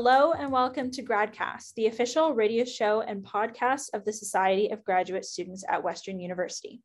Hello 0.00 0.30
and 0.30 0.52
welcome 0.52 0.92
to 0.92 1.02
GradCast, 1.02 1.74
the 1.74 1.88
official 1.88 2.32
radio 2.32 2.64
show 2.64 3.00
and 3.00 3.24
podcast 3.24 3.86
of 3.94 4.04
the 4.04 4.12
Society 4.12 4.68
of 4.68 4.84
Graduate 4.84 5.24
Students 5.24 5.64
at 5.68 5.82
Western 5.82 6.20
University. 6.20 6.80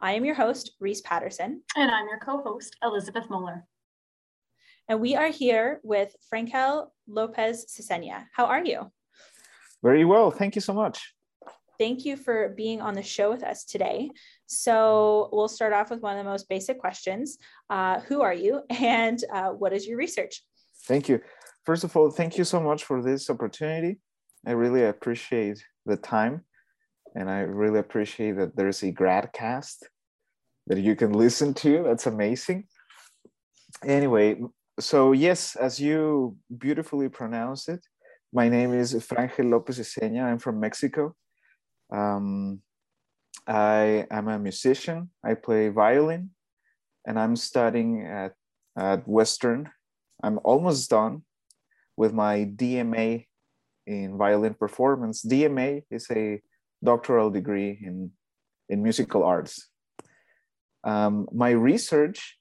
I 0.00 0.12
am 0.12 0.24
your 0.24 0.36
host, 0.36 0.72
Reese 0.80 1.02
Patterson. 1.02 1.60
And 1.76 1.90
I'm 1.90 2.06
your 2.06 2.18
co 2.18 2.42
host, 2.42 2.74
Elizabeth 2.82 3.28
Muller. 3.28 3.66
And 4.88 5.00
we 5.00 5.14
are 5.14 5.28
here 5.28 5.80
with 5.84 6.16
Frangel 6.32 6.86
Lopez 7.06 7.66
Cesena. 7.66 8.24
How 8.34 8.46
are 8.46 8.64
you? 8.64 8.90
Very 9.82 10.06
well. 10.06 10.30
Thank 10.30 10.54
you 10.54 10.62
so 10.62 10.72
much. 10.72 11.12
Thank 11.78 12.06
you 12.06 12.16
for 12.16 12.54
being 12.56 12.80
on 12.80 12.94
the 12.94 13.02
show 13.02 13.30
with 13.30 13.42
us 13.42 13.66
today. 13.66 14.08
So, 14.46 15.28
we'll 15.30 15.48
start 15.48 15.74
off 15.74 15.90
with 15.90 16.00
one 16.00 16.16
of 16.16 16.24
the 16.24 16.30
most 16.30 16.48
basic 16.48 16.78
questions 16.78 17.36
uh, 17.68 18.00
Who 18.08 18.22
are 18.22 18.32
you 18.32 18.62
and 18.70 19.22
uh, 19.30 19.50
what 19.50 19.74
is 19.74 19.86
your 19.86 19.98
research? 19.98 20.42
Thank 20.86 21.10
you. 21.10 21.20
First 21.66 21.82
of 21.82 21.96
all, 21.96 22.10
thank 22.10 22.38
you 22.38 22.44
so 22.44 22.60
much 22.60 22.84
for 22.84 23.02
this 23.02 23.28
opportunity. 23.28 23.98
I 24.46 24.52
really 24.52 24.84
appreciate 24.84 25.64
the 25.84 25.96
time 25.96 26.44
and 27.16 27.28
I 27.28 27.40
really 27.40 27.80
appreciate 27.80 28.36
that 28.36 28.54
there's 28.54 28.84
a 28.84 28.92
gradcast 28.92 29.78
that 30.68 30.78
you 30.78 30.94
can 30.94 31.12
listen 31.12 31.54
to. 31.54 31.82
That's 31.82 32.06
amazing. 32.06 32.68
Anyway, 33.84 34.40
so 34.78 35.10
yes, 35.10 35.56
as 35.56 35.80
you 35.80 36.36
beautifully 36.56 37.08
pronounce 37.08 37.68
it, 37.68 37.84
my 38.32 38.48
name 38.48 38.72
is 38.72 38.94
Frangel 38.94 39.50
Lopez 39.50 39.80
Cesena. 39.80 40.22
I'm 40.22 40.38
from 40.38 40.60
Mexico. 40.60 41.16
Um, 41.92 42.60
I 43.46 44.06
am 44.10 44.28
a 44.28 44.38
musician. 44.38 45.10
I 45.24 45.34
play 45.34 45.68
violin, 45.70 46.30
and 47.06 47.18
I'm 47.18 47.34
studying 47.34 48.06
at, 48.06 48.34
at 48.76 49.06
Western. 49.08 49.70
I'm 50.22 50.38
almost 50.44 50.90
done 50.90 51.22
with 51.96 52.12
my 52.12 52.44
DMA 52.56 53.26
in 53.86 54.16
violin 54.18 54.54
performance. 54.54 55.24
DMA 55.24 55.82
is 55.90 56.10
a 56.10 56.40
doctoral 56.82 57.30
degree 57.30 57.78
in, 57.82 58.10
in 58.68 58.82
musical 58.82 59.24
arts. 59.24 59.68
Um, 60.84 61.26
my 61.32 61.50
research 61.50 62.38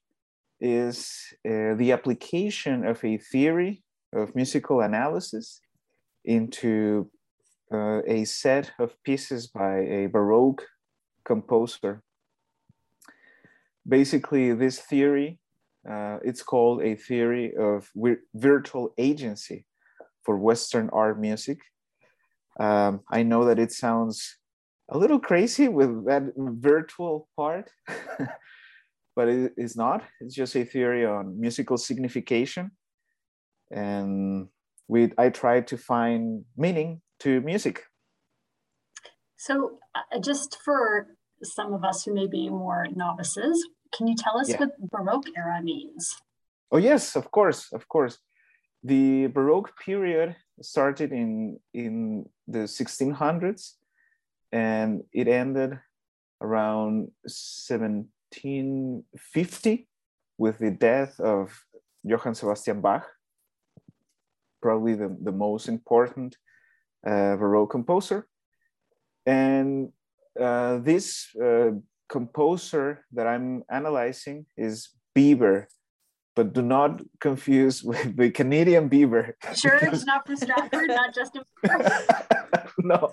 is 0.60 1.12
uh, 1.46 1.76
the 1.76 1.92
application 1.92 2.86
of 2.86 3.04
a 3.04 3.18
theory 3.18 3.84
of 4.14 4.36
musical 4.36 4.82
analysis 4.82 5.60
into 6.24 7.10
uh, 7.74 8.02
a 8.08 8.26
set 8.26 8.72
of 8.80 9.02
pieces 9.04 9.48
by 9.48 9.80
a 9.80 10.08
Baroque 10.08 10.64
composer. 11.26 12.02
Basically, 13.88 14.54
this 14.54 14.80
theory, 14.80 15.40
uh, 15.90 16.18
it's 16.24 16.42
called 16.42 16.82
a 16.82 16.96
theory 16.96 17.54
of 17.56 17.90
virtual 18.34 18.94
agency 18.98 19.66
for 20.24 20.38
Western 20.38 20.90
art 20.92 21.20
music. 21.20 21.60
Um, 22.60 23.02
I 23.10 23.24
know 23.24 23.46
that 23.46 23.60
it 23.60 23.72
sounds 23.72 24.38
a 24.90 24.98
little 24.98 25.20
crazy 25.20 25.68
with 25.68 26.06
that 26.06 26.24
virtual 26.36 27.28
part, 27.36 27.70
but 29.16 29.28
it 29.28 29.54
is 29.58 29.76
not. 29.76 30.04
It's 30.22 30.36
just 30.36 30.56
a 30.56 30.64
theory 30.64 31.06
on 31.06 31.40
musical 31.40 31.78
signification. 31.78 32.72
And 33.72 34.48
we, 34.88 35.12
I 35.18 35.30
try 35.30 35.62
to 35.62 35.78
find 35.78 36.46
meaning 36.58 37.02
to 37.20 37.42
music. 37.42 37.84
So, 39.38 39.80
uh, 39.94 40.20
just 40.20 40.58
for 40.64 41.08
some 41.44 41.74
of 41.74 41.84
us 41.84 42.04
who 42.04 42.14
may 42.14 42.28
be 42.28 42.50
more 42.50 42.88
novices, 42.96 43.68
can 43.96 44.08
you 44.08 44.16
tell 44.16 44.38
us 44.38 44.50
yeah. 44.50 44.60
what 44.60 44.78
Baroque 44.92 45.30
era 45.38 45.62
means? 45.62 46.16
Oh, 46.72 46.78
yes, 46.78 47.16
of 47.16 47.30
course, 47.32 47.72
of 47.74 47.88
course. 47.88 48.18
The 48.84 49.28
Baroque 49.28 49.80
period 49.80 50.36
started 50.62 51.12
in, 51.12 51.60
in 51.74 52.30
the 52.48 52.60
1600s 52.60 53.74
and 54.52 55.04
it 55.12 55.28
ended 55.28 55.80
around 56.42 57.12
1750 57.24 59.88
with 60.38 60.60
the 60.60 60.72
death 60.72 61.20
of 61.20 61.66
Johann 62.04 62.36
Sebastian 62.36 62.82
Bach, 62.82 63.08
probably 64.62 64.94
the, 64.96 65.18
the 65.22 65.32
most 65.32 65.68
important 65.68 66.38
uh, 67.06 67.36
Baroque 67.38 67.72
composer. 67.72 68.28
And 69.26 69.92
uh, 70.40 70.78
this 70.80 71.30
uh, 71.42 71.72
composer 72.10 73.06
that 73.14 73.28
I'm 73.28 73.64
analyzing 73.70 74.46
is 74.58 74.90
Biber, 75.16 75.66
but 76.36 76.54
do 76.54 76.62
not 76.62 77.02
confuse 77.20 77.84
with 77.90 78.16
the 78.16 78.32
Canadian 78.32 78.88
beaver. 78.88 79.38
Sure, 79.56 79.80
it's 79.82 80.06
not 80.06 80.26
from 80.26 80.36
Stratford, 80.36 80.90
not 80.90 81.14
Justin 81.14 81.44
no, 82.80 83.12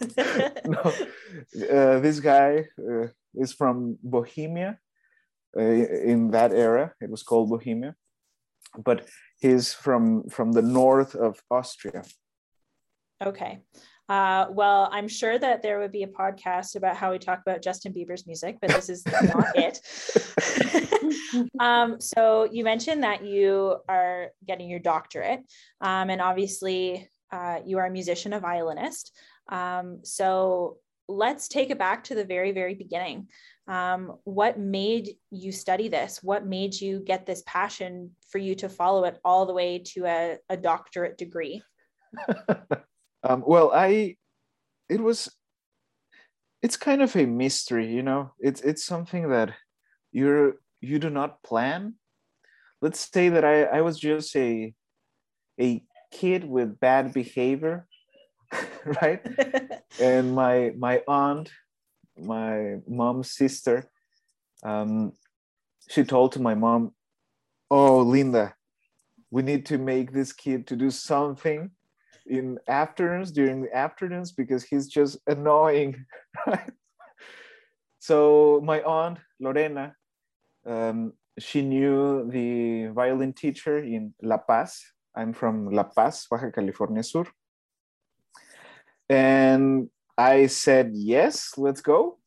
no. 0.67 0.81
Uh, 0.81 2.01
this 2.01 2.21
guy 2.21 2.67
uh, 2.79 3.07
is 3.35 3.53
from 3.53 3.99
Bohemia. 4.03 4.79
Uh, 5.57 5.61
in 5.61 6.31
that 6.31 6.53
era, 6.53 6.95
it 7.01 7.11
was 7.11 7.23
called 7.23 7.51
Bohemia, 7.51 7.95
but 8.83 9.07
he's 9.39 9.75
from 9.75 10.25
from 10.31 10.53
the 10.53 10.63
north 10.63 11.15
of 11.15 11.43
Austria. 11.51 12.03
Okay. 13.23 13.61
Uh, 14.13 14.47
well, 14.51 14.91
I'm 14.93 15.09
sure 15.09 15.39
that 15.39 15.63
there 15.63 15.79
would 15.79 15.91
be 15.91 16.03
a 16.03 16.07
podcast 16.07 16.77
about 16.77 16.97
how 16.97 17.13
we 17.13 17.19
talk 17.19 17.41
about 17.41 17.63
Justin 17.63 17.95
Bieber's 17.95 18.27
music, 18.27 18.59
but 18.61 18.69
this 18.69 18.91
is 18.91 19.07
not 19.07 19.47
it. 19.57 21.49
um, 21.59 21.99
so 21.99 22.47
you 22.53 22.63
mentioned 22.63 23.05
that 23.05 23.25
you 23.25 23.79
are 23.89 24.29
getting 24.47 24.69
your 24.69 24.81
doctorate, 24.81 25.41
um, 25.81 26.11
and 26.11 26.21
obviously 26.21 27.09
uh, 27.33 27.61
you 27.65 27.79
are 27.79 27.87
a 27.87 27.91
musician, 27.91 28.35
a 28.35 28.39
violinist. 28.39 29.17
Um, 29.49 30.01
so 30.03 30.77
let's 31.09 31.49
take 31.49 31.71
it 31.71 31.79
back 31.79 32.05
to 32.05 32.15
the 32.15 32.27
very, 32.27 32.53
very 32.53 32.75
beginning. 32.75 33.29
Um, 33.67 34.19
what 34.25 34.59
made 34.59 35.13
you 35.31 35.53
study 35.53 35.89
this? 35.89 36.23
What 36.23 36.45
made 36.45 36.79
you 36.79 37.01
get 37.01 37.25
this 37.25 37.43
passion 37.47 38.11
for 38.29 38.37
you 38.37 38.57
to 38.57 38.69
follow 38.69 39.05
it 39.05 39.19
all 39.25 39.47
the 39.47 39.55
way 39.55 39.79
to 39.95 40.05
a, 40.05 40.37
a 40.51 40.59
doctorate 40.59 41.17
degree? 41.17 41.63
um, 43.23 43.43
well, 43.47 43.71
I, 43.73 44.17
it 44.89 45.01
was, 45.01 45.31
it's 46.63 46.77
kind 46.77 47.03
of 47.03 47.15
a 47.17 47.27
mystery, 47.27 47.93
you 47.93 48.03
know. 48.03 48.33
It's 48.39 48.61
it's 48.61 48.85
something 48.85 49.31
that 49.31 49.55
you're 50.13 50.57
you 50.81 50.99
do 50.99 51.11
not 51.11 51.43
plan. 51.43 51.95
Let's 52.81 53.11
say 53.13 53.29
that 53.31 53.45
I 53.45 53.65
I 53.65 53.81
was 53.81 53.99
just 53.99 54.35
a 54.37 54.73
a 55.61 55.83
kid 56.13 56.45
with 56.45 56.79
bad 56.79 57.13
behavior 57.13 57.87
right 59.03 59.27
and 60.01 60.35
my 60.35 60.73
my 60.77 61.03
aunt 61.09 61.51
my 62.19 62.77
mom's 62.87 63.33
sister 63.33 63.91
um, 64.63 65.13
she 65.89 66.05
told 66.05 66.33
to 66.33 66.41
my 66.41 66.55
mom 66.55 66.93
oh 67.71 67.99
linda 68.01 68.55
we 69.31 69.43
need 69.43 69.65
to 69.67 69.79
make 69.79 70.13
this 70.13 70.33
kid 70.33 70.67
to 70.67 70.77
do 70.77 70.91
something 70.91 71.71
in 72.27 72.59
afternoons 72.69 73.33
during 73.33 73.63
the 73.63 73.77
afternoons 73.77 74.33
because 74.33 74.65
he's 74.65 74.87
just 74.87 75.19
annoying 75.27 76.05
so 77.99 78.61
my 78.65 78.81
aunt 78.83 79.19
lorena 79.41 79.95
um, 80.67 81.13
she 81.39 81.63
knew 81.63 82.29
the 82.31 82.87
violin 82.95 83.33
teacher 83.33 83.79
in 83.79 84.15
la 84.23 84.39
paz 84.39 84.81
i'm 85.17 85.33
from 85.33 85.71
la 85.71 85.83
paz 85.83 86.27
baja 86.31 86.51
california 86.51 87.03
sur 87.03 87.27
and 89.09 89.91
I 90.17 90.47
said, 90.47 90.93
yes, 90.95 91.53
let's 91.57 91.81
go. 91.81 92.19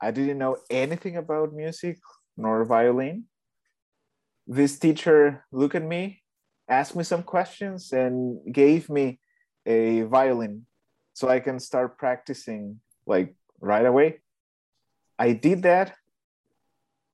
I 0.00 0.10
didn't 0.10 0.38
know 0.38 0.56
anything 0.70 1.16
about 1.16 1.52
music 1.52 1.98
nor 2.36 2.64
violin. 2.64 3.24
This 4.46 4.78
teacher 4.78 5.44
looked 5.52 5.74
at 5.74 5.82
me, 5.82 6.22
asked 6.68 6.96
me 6.96 7.04
some 7.04 7.22
questions, 7.22 7.92
and 7.92 8.40
gave 8.52 8.88
me 8.88 9.20
a 9.66 10.02
violin 10.02 10.66
so 11.14 11.28
I 11.28 11.40
can 11.40 11.58
start 11.58 11.98
practicing 11.98 12.80
like 13.06 13.34
right 13.60 13.86
away. 13.86 14.20
I 15.18 15.32
did 15.32 15.62
that. 15.62 15.96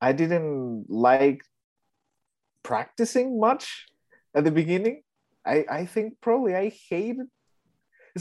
I 0.01 0.11
didn't 0.11 0.85
like 0.89 1.41
practicing 2.63 3.39
much 3.39 3.87
at 4.35 4.43
the 4.43 4.51
beginning. 4.51 5.01
I, 5.45 5.65
I 5.69 5.85
think 5.85 6.15
probably 6.21 6.55
I 6.55 6.69
hated 6.89 7.27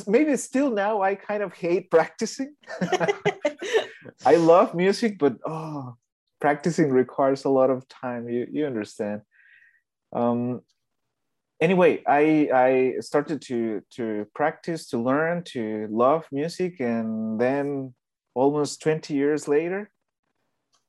maybe 0.06 0.36
still 0.36 0.70
now 0.70 1.02
I 1.02 1.14
kind 1.14 1.42
of 1.42 1.54
hate 1.54 1.90
practicing. 1.90 2.54
I 4.26 4.36
love 4.36 4.74
music, 4.74 5.18
but 5.18 5.36
oh, 5.46 5.96
practicing 6.40 6.90
requires 6.90 7.44
a 7.44 7.48
lot 7.48 7.70
of 7.70 7.86
time. 7.88 8.28
You 8.28 8.46
you 8.50 8.66
understand. 8.66 9.22
Um, 10.12 10.62
anyway, 11.64 12.02
I 12.06 12.48
I 12.66 12.70
started 13.00 13.40
to 13.48 13.82
to 13.96 14.26
practice, 14.34 14.86
to 14.90 14.98
learn, 14.98 15.42
to 15.54 15.88
love 15.90 16.22
music, 16.30 16.80
and 16.80 17.40
then 17.40 17.94
almost 18.34 18.82
20 18.82 19.14
years 19.14 19.48
later, 19.48 19.90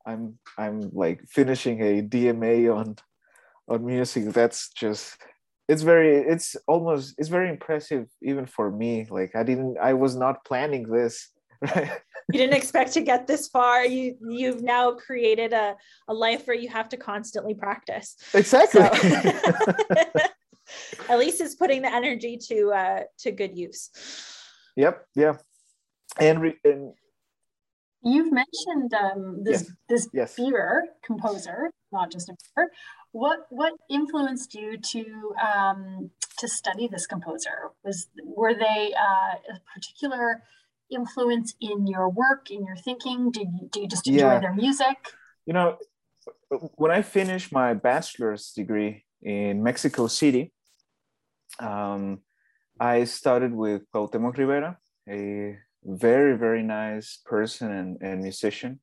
I'm 0.05 0.37
I'm 0.57 0.77
like 0.91 1.21
finishing 1.27 1.81
a 1.81 2.01
DMA 2.01 2.57
on 2.75 2.95
on 3.67 3.85
music. 3.85 4.33
That's 4.33 4.69
just 4.69 5.17
it's 5.67 5.81
very 5.81 6.11
it's 6.33 6.55
almost 6.67 7.15
it's 7.17 7.29
very 7.29 7.49
impressive 7.49 8.05
even 8.21 8.45
for 8.45 8.69
me. 8.71 9.07
Like 9.09 9.31
i 9.35 9.43
didn't 9.43 9.77
i 9.81 9.93
was 9.93 10.15
not 10.15 10.45
planning 10.45 10.83
this. 10.97 11.31
Right 11.61 11.91
you 12.31 12.39
didn't 12.39 12.55
expect 12.55 12.93
to 12.93 13.01
get 13.01 13.27
this 13.27 13.47
far. 13.47 13.85
You 13.85 14.17
you've 14.27 14.63
now 14.63 14.93
created 14.93 15.53
a, 15.53 15.75
a 16.07 16.13
life 16.13 16.47
where 16.47 16.55
you 16.55 16.69
have 16.69 16.89
to 16.89 16.97
constantly 16.97 17.53
practice. 17.53 18.15
Exactly. 18.33 18.81
So, 18.81 19.73
elise 21.09 21.41
is 21.41 21.55
putting 21.55 21.81
the 21.81 21.93
energy 21.93 22.37
to 22.49 22.71
uh 22.71 22.99
to 23.19 23.31
good 23.31 23.57
use. 23.57 23.89
Yep 24.75 25.07
yeah. 25.15 25.33
And, 26.19 26.41
re- 26.41 26.59
and 26.63 26.93
you've 28.01 28.31
mentioned 28.31 28.93
um 28.93 29.43
this 29.43 29.61
Yes. 29.63 29.71
this 29.89 30.09
yes. 30.13 30.35
beer 30.35 30.85
composer 31.05 31.71
not 31.91 32.11
just 32.11 32.29
a 32.29 32.35
beer. 32.55 32.71
What 33.11 33.47
what 33.49 33.73
influenced 33.89 34.53
you 34.53 34.77
to 34.77 35.03
um 35.41 36.11
to 36.39 36.47
study 36.47 36.87
this 36.87 37.05
composer? 37.07 37.71
Was 37.83 38.07
were 38.23 38.53
they 38.53 38.93
uh, 38.93 39.35
a 39.55 39.59
particular 39.73 40.43
influence 40.91 41.55
in 41.61 41.87
your 41.87 42.09
work 42.09 42.51
in 42.51 42.65
your 42.65 42.75
thinking? 42.75 43.31
Did 43.31 43.47
you, 43.53 43.69
do 43.71 43.81
you 43.81 43.87
just 43.87 44.07
enjoy 44.07 44.19
Yeah. 44.33 44.39
their 44.39 44.53
music? 44.53 44.97
You 45.45 45.53
know 45.53 45.77
when 46.75 46.91
i 46.91 47.01
finished 47.01 47.51
my 47.51 47.73
bachelor's 47.73 48.51
degree 48.51 49.03
in 49.21 49.61
mexico 49.61 50.07
city 50.07 50.51
um, 51.59 52.19
i 52.79 53.03
started 53.03 53.53
with 53.53 53.83
cuauhtemoc 53.93 54.37
rivera 54.37 54.77
a 55.09 55.55
very 55.85 56.37
very 56.37 56.63
nice 56.63 57.19
person 57.25 57.71
and, 57.71 58.01
and 58.01 58.21
musician. 58.21 58.79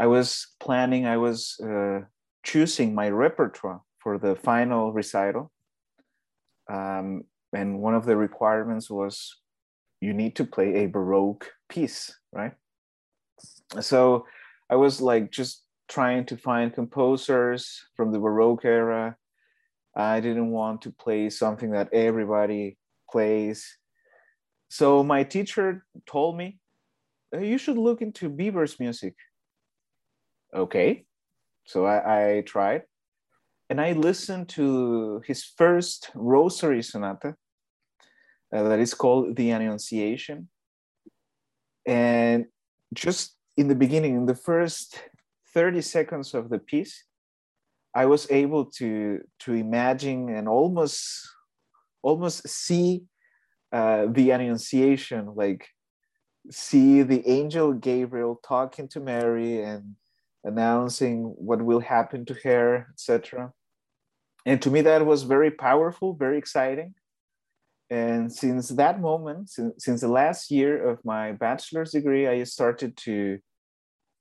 I 0.00 0.06
was 0.06 0.48
planning 0.60 1.06
i 1.06 1.16
was 1.16 1.58
uh, 1.62 2.00
choosing 2.44 2.94
my 2.94 3.08
repertoire 3.10 3.82
for 3.98 4.18
the 4.18 4.36
final 4.36 4.92
recital. 4.92 5.50
Um, 6.70 7.24
and 7.52 7.80
one 7.80 7.94
of 7.94 8.04
the 8.04 8.16
requirements 8.16 8.90
was 8.90 9.36
you 10.00 10.12
need 10.12 10.36
to 10.36 10.44
play 10.44 10.84
a 10.84 10.86
baroque 10.86 11.50
piece 11.68 12.14
right? 12.32 12.52
So 13.80 14.26
i 14.70 14.76
was 14.76 15.00
like 15.00 15.30
just 15.30 15.64
trying 15.88 16.26
to 16.26 16.36
find 16.36 16.74
composers 16.74 17.80
from 17.96 18.12
the 18.12 18.18
baroque 18.18 18.64
era 18.64 19.16
i 19.98 20.20
didn't 20.20 20.50
want 20.50 20.82
to 20.82 20.90
play 20.92 21.28
something 21.28 21.72
that 21.72 21.92
everybody 21.92 22.78
plays. 23.10 23.78
So 24.68 25.02
my 25.02 25.24
teacher 25.24 25.84
told 26.06 26.36
me 26.36 26.58
"Uh, 27.34 27.40
you 27.40 27.58
should 27.58 27.78
look 27.78 28.00
into 28.00 28.30
Biber's 28.30 28.78
music. 28.78 29.14
Okay. 30.54 31.04
So 31.64 31.84
i, 31.84 31.98
I 32.38 32.40
tried 32.42 32.82
and 33.68 33.80
i 33.80 33.92
listened 33.92 34.48
to 34.48 35.20
his 35.26 35.44
first 35.44 36.10
rosary 36.14 36.82
sonata 36.82 37.34
uh, 38.54 38.62
that 38.68 38.78
is 38.78 38.94
called 38.94 39.36
the 39.36 39.50
annunciation. 39.50 40.48
And 41.86 42.46
just 42.94 43.36
in 43.56 43.68
the 43.68 43.74
beginning 43.74 44.16
in 44.16 44.26
the 44.26 44.34
first 44.34 45.02
30 45.54 45.82
seconds 45.82 46.34
of 46.34 46.48
the 46.48 46.58
piece 46.58 47.04
i 47.94 48.06
was 48.06 48.30
able 48.30 48.64
to 48.64 49.20
to 49.38 49.52
imagine 49.52 50.28
and 50.28 50.48
almost 50.48 51.28
almost 52.02 52.48
see 52.48 53.04
uh, 53.72 54.06
the 54.10 54.30
annunciation 54.30 55.34
like 55.34 55.68
see 56.50 57.02
the 57.02 57.26
angel 57.28 57.72
gabriel 57.72 58.40
talking 58.46 58.88
to 58.88 59.00
mary 59.00 59.62
and 59.62 59.94
announcing 60.44 61.24
what 61.36 61.60
will 61.60 61.80
happen 61.80 62.24
to 62.24 62.34
her 62.42 62.86
etc 62.92 63.52
and 64.46 64.62
to 64.62 64.70
me 64.70 64.80
that 64.82 65.04
was 65.04 65.24
very 65.24 65.50
powerful 65.50 66.14
very 66.14 66.38
exciting. 66.38 66.94
And 67.90 68.30
since 68.32 68.68
that 68.70 69.00
moment 69.00 69.50
since, 69.50 69.84
since 69.84 70.00
the 70.00 70.08
last 70.08 70.50
year 70.50 70.88
of 70.88 71.04
my 71.04 71.32
bachelor's 71.32 71.92
degree 71.92 72.26
i 72.26 72.44
started 72.44 72.96
to 72.98 73.38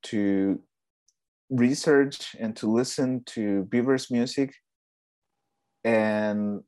to 0.03 0.61
research 1.49 2.35
and 2.39 2.55
to 2.57 2.71
listen 2.71 3.23
to 3.25 3.67
Biber's 3.69 4.11
music. 4.11 4.53
And 5.83 6.63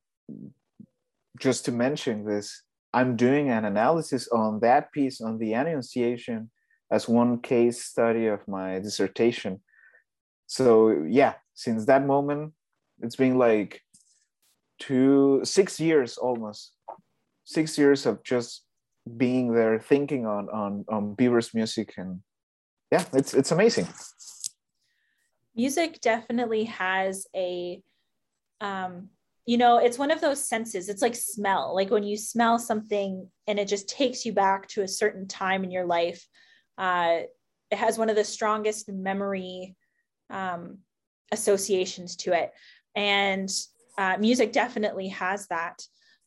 just 1.40 1.66
to 1.66 1.72
mention 1.72 2.26
this, 2.26 2.64
I'm 2.94 3.16
doing 3.16 3.50
an 3.50 3.66
analysis 3.66 4.28
on 4.30 4.60
that 4.62 4.92
piece 4.92 5.22
on 5.22 5.38
the 5.38 5.54
Annunciation 5.54 6.50
as 6.92 7.08
one 7.08 7.40
case 7.42 7.84
study 7.84 8.28
of 8.28 8.48
my 8.48 8.80
dissertation. 8.80 9.62
So 10.48 11.06
yeah, 11.08 11.36
since 11.54 11.86
that 11.86 12.06
moment, 12.06 12.54
it's 13.02 13.16
been 13.16 13.38
like 13.38 13.82
two, 14.80 15.42
six 15.44 15.80
years 15.80 16.18
almost, 16.18 16.74
six 17.46 17.78
years 17.78 18.06
of 18.06 18.24
just 18.24 18.64
being 19.18 19.54
there, 19.54 19.80
thinking 19.80 20.26
on 20.26 20.50
on 20.50 20.86
on 20.90 21.16
Biber's 21.16 21.54
music, 21.54 21.94
and 21.98 22.22
yeah, 22.92 23.06
it's 23.14 23.34
it's 23.34 23.52
amazing 23.52 23.88
music 25.60 26.00
definitely 26.00 26.64
has 26.64 27.28
a 27.36 27.82
um 28.62 29.10
you 29.46 29.58
know 29.58 29.78
it's 29.78 30.00
one 30.00 30.12
of 30.12 30.22
those 30.22 30.42
senses. 30.54 30.88
It's 30.88 31.02
like 31.02 31.16
smell. 31.16 31.76
Like 31.80 31.92
when 31.92 32.04
you 32.04 32.18
smell 32.18 32.60
something 32.60 33.30
and 33.48 33.60
it 33.60 33.68
just 33.68 33.90
takes 33.90 34.26
you 34.26 34.32
back 34.32 34.68
to 34.70 34.84
a 34.84 34.88
certain 35.02 35.28
time 35.28 35.64
in 35.66 35.72
your 35.72 35.86
life 35.86 36.22
uh 36.78 37.16
it 37.72 37.78
has 37.78 37.98
one 37.98 38.10
of 38.10 38.16
the 38.16 38.24
strongest 38.24 38.90
memory 38.90 39.76
um 40.30 40.80
associations 41.38 42.16
to 42.24 42.30
it. 42.42 42.52
And 42.96 43.50
uh, 43.98 44.16
music 44.18 44.54
definitely 44.54 45.10
has 45.10 45.48
that. 45.48 45.78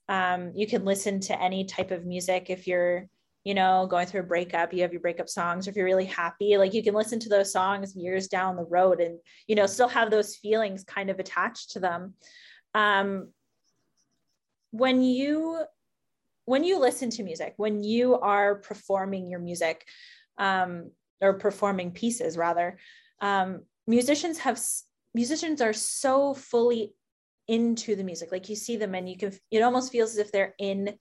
Um, 0.09 0.53
you 0.55 0.67
can 0.67 0.85
listen 0.85 1.21
to 1.21 1.43
any 1.49 1.65
type 1.65 1.91
of 1.91 2.05
music 2.05 2.51
if 2.51 2.67
you're 2.67 3.09
you 3.45 3.55
know, 3.55 3.87
going 3.91 4.07
through 4.07 4.21
a 4.21 4.25
breakup, 4.25 4.73
you 4.73 4.83
have 4.83 4.93
your 4.93 5.01
breakup 5.01 5.29
songs, 5.29 5.67
or 5.67 5.71
if 5.71 5.77
you're 5.77 5.85
really 5.85 6.05
happy, 6.05 6.57
like 6.57 6.75
you 6.75 6.83
can 6.83 6.95
listen 6.95 7.19
to 7.19 7.29
those 7.29 7.53
songs 7.53 7.97
years 7.97 8.29
down 8.29 8.57
the 8.57 8.65
road 8.65 9.01
and, 9.01 9.19
you 9.49 9.57
know, 9.57 9.67
still 9.67 9.89
have 9.89 10.11
those 10.11 10.37
feelings 10.37 10.85
kind 10.85 11.11
of 11.11 11.19
attached 11.19 11.73
to 11.73 11.81
them. 11.81 12.15
Um, 12.75 13.31
when 14.71 15.03
you, 15.03 15.65
when 16.45 16.63
you 16.63 16.79
listen 16.79 17.11
to 17.11 17.23
music, 17.23 17.55
when 17.57 17.83
you 17.83 18.19
are 18.19 18.57
performing 18.57 19.29
your 19.29 19.41
music, 19.41 19.85
um, 20.39 20.91
or 21.21 21.35
performing 21.35 21.91
pieces 21.91 22.37
rather, 22.37 22.79
um, 23.21 23.63
musicians 23.87 24.39
have, 24.39 24.61
musicians 25.15 25.61
are 25.61 25.73
so 25.73 26.33
fully 26.35 26.93
into 27.49 27.97
the 27.97 28.05
music. 28.05 28.31
Like 28.31 28.49
you 28.49 28.57
see 28.57 28.77
them 28.77 28.95
and 28.95 29.09
you 29.09 29.17
can, 29.19 29.33
it 29.51 29.63
almost 29.63 29.91
feels 29.91 30.13
as 30.13 30.19
if 30.19 30.33
they're 30.33 30.55
in 30.59 30.95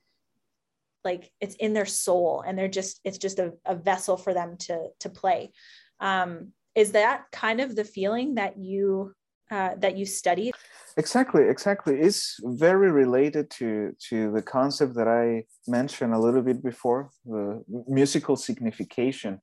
like 1.04 1.32
it's 1.40 1.56
in 1.56 1.74
their 1.74 1.86
soul 1.86 2.44
and 2.46 2.58
they're 2.58 2.68
just 2.68 3.00
it's 3.04 3.18
just 3.18 3.40
a, 3.40 3.54
a 3.66 3.76
vessel 3.76 4.18
for 4.18 4.34
them 4.34 4.58
to 4.58 4.90
to 5.00 5.10
play. 5.10 5.52
Um 6.00 6.54
is 6.76 6.92
that 6.94 7.26
kind 7.32 7.60
of 7.60 7.76
the 7.76 7.84
feeling 7.84 8.36
that 8.36 8.58
you 8.58 9.14
uh, 9.52 9.76
that 9.80 9.98
you 9.98 10.06
study? 10.06 10.52
Exactly 10.96 11.44
exactly. 11.50 12.00
It's 12.00 12.40
very 12.44 12.92
related 12.92 13.50
to 13.52 13.96
to 14.10 14.32
the 14.32 14.42
concept 14.42 14.96
that 14.96 15.08
i 15.08 15.44
mentioned 15.68 16.14
a 16.14 16.20
little 16.20 16.42
bit 16.42 16.64
before 16.64 17.10
the 17.26 17.64
musical 17.88 18.36
signification. 18.36 19.42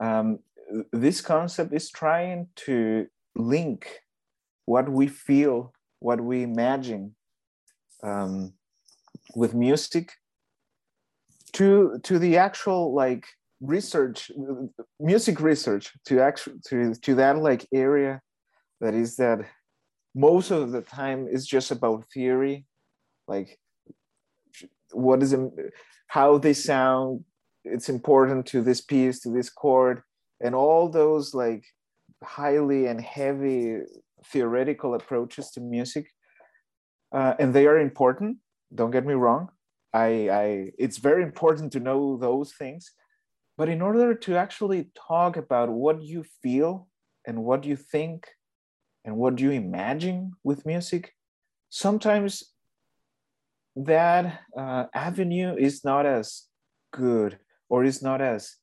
Um, 0.00 0.38
this 0.92 1.20
concept 1.20 1.72
is 1.74 1.90
trying 1.90 2.48
to 2.66 3.06
link 3.34 4.00
what 4.66 4.88
we 4.88 5.08
feel 5.08 5.72
what 6.00 6.20
we 6.20 6.42
imagine 6.42 7.14
um, 8.02 8.52
with 9.34 9.54
music 9.54 10.12
to 11.58 11.98
to 12.04 12.20
the 12.20 12.36
actual 12.36 12.94
like 12.94 13.26
research 13.60 14.30
music 15.00 15.40
research 15.40 15.92
to 16.04 16.20
actually 16.20 16.56
to 16.64 16.94
to 16.94 17.16
that 17.16 17.36
like 17.38 17.66
area 17.74 18.20
that 18.80 18.94
is 18.94 19.16
that 19.16 19.40
most 20.14 20.52
of 20.52 20.70
the 20.70 20.82
time 20.82 21.26
is 21.26 21.44
just 21.46 21.72
about 21.72 22.04
theory 22.14 22.64
like 23.26 23.58
what 24.92 25.20
is 25.20 25.34
how 26.06 26.38
they 26.38 26.52
sound 26.52 27.24
it's 27.64 27.88
important 27.88 28.46
to 28.46 28.62
this 28.62 28.80
piece 28.80 29.18
to 29.20 29.30
this 29.30 29.50
chord 29.50 30.02
and 30.40 30.54
all 30.54 30.88
those 30.88 31.34
like 31.34 31.64
highly 32.22 32.86
and 32.86 33.00
heavy 33.00 33.78
theoretical 34.26 34.94
approaches 34.94 35.50
to 35.50 35.60
music 35.60 36.06
uh, 37.10 37.34
and 37.40 37.52
they 37.52 37.66
are 37.66 37.80
important 37.80 38.36
don't 38.72 38.92
get 38.92 39.04
me 39.04 39.14
wrong 39.14 39.48
I, 39.92 40.28
I 40.28 40.70
it's 40.78 40.98
very 40.98 41.22
important 41.22 41.72
to 41.72 41.80
know 41.80 42.16
those 42.16 42.52
things. 42.52 42.92
But 43.56 43.68
in 43.68 43.82
order 43.82 44.14
to 44.14 44.36
actually 44.36 44.90
talk 45.08 45.36
about 45.36 45.68
what 45.68 46.02
you 46.02 46.24
feel 46.42 46.88
and 47.26 47.44
what 47.44 47.64
you 47.64 47.76
think 47.76 48.28
and 49.04 49.16
what 49.16 49.40
you 49.40 49.50
imagine 49.50 50.32
with 50.44 50.66
music 50.66 51.12
sometimes 51.70 52.44
that 53.76 54.40
uh, 54.56 54.84
avenue 54.94 55.54
is 55.56 55.84
not 55.84 56.06
as 56.06 56.44
good 56.92 57.38
or 57.68 57.84
is 57.84 58.02
not 58.02 58.20
as 58.20 58.56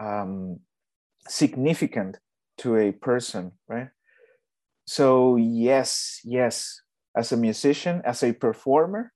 um, 0.00 0.60
significant 1.26 2.18
to 2.58 2.76
a 2.76 2.92
person 2.92 3.52
right? 3.68 3.88
So 4.86 5.36
yes 5.36 6.20
yes 6.24 6.80
as 7.16 7.32
a 7.32 7.36
musician, 7.36 8.02
as 8.04 8.22
a 8.22 8.32
performer, 8.32 9.12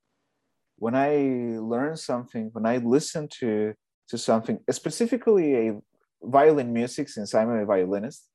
when 0.79 0.95
I 0.95 1.59
learn 1.59 1.97
something, 1.97 2.51
when 2.53 2.67
I 2.67 2.79
listen 2.79 3.29
to 3.41 3.75
to 4.09 4.17
something, 4.17 4.59
specifically 4.71 5.69
a 5.69 5.79
violin 6.23 6.73
music, 6.73 7.09
since 7.11 7.35
I'm 7.35 7.51
a 7.51 7.67
violinist, 7.67 8.27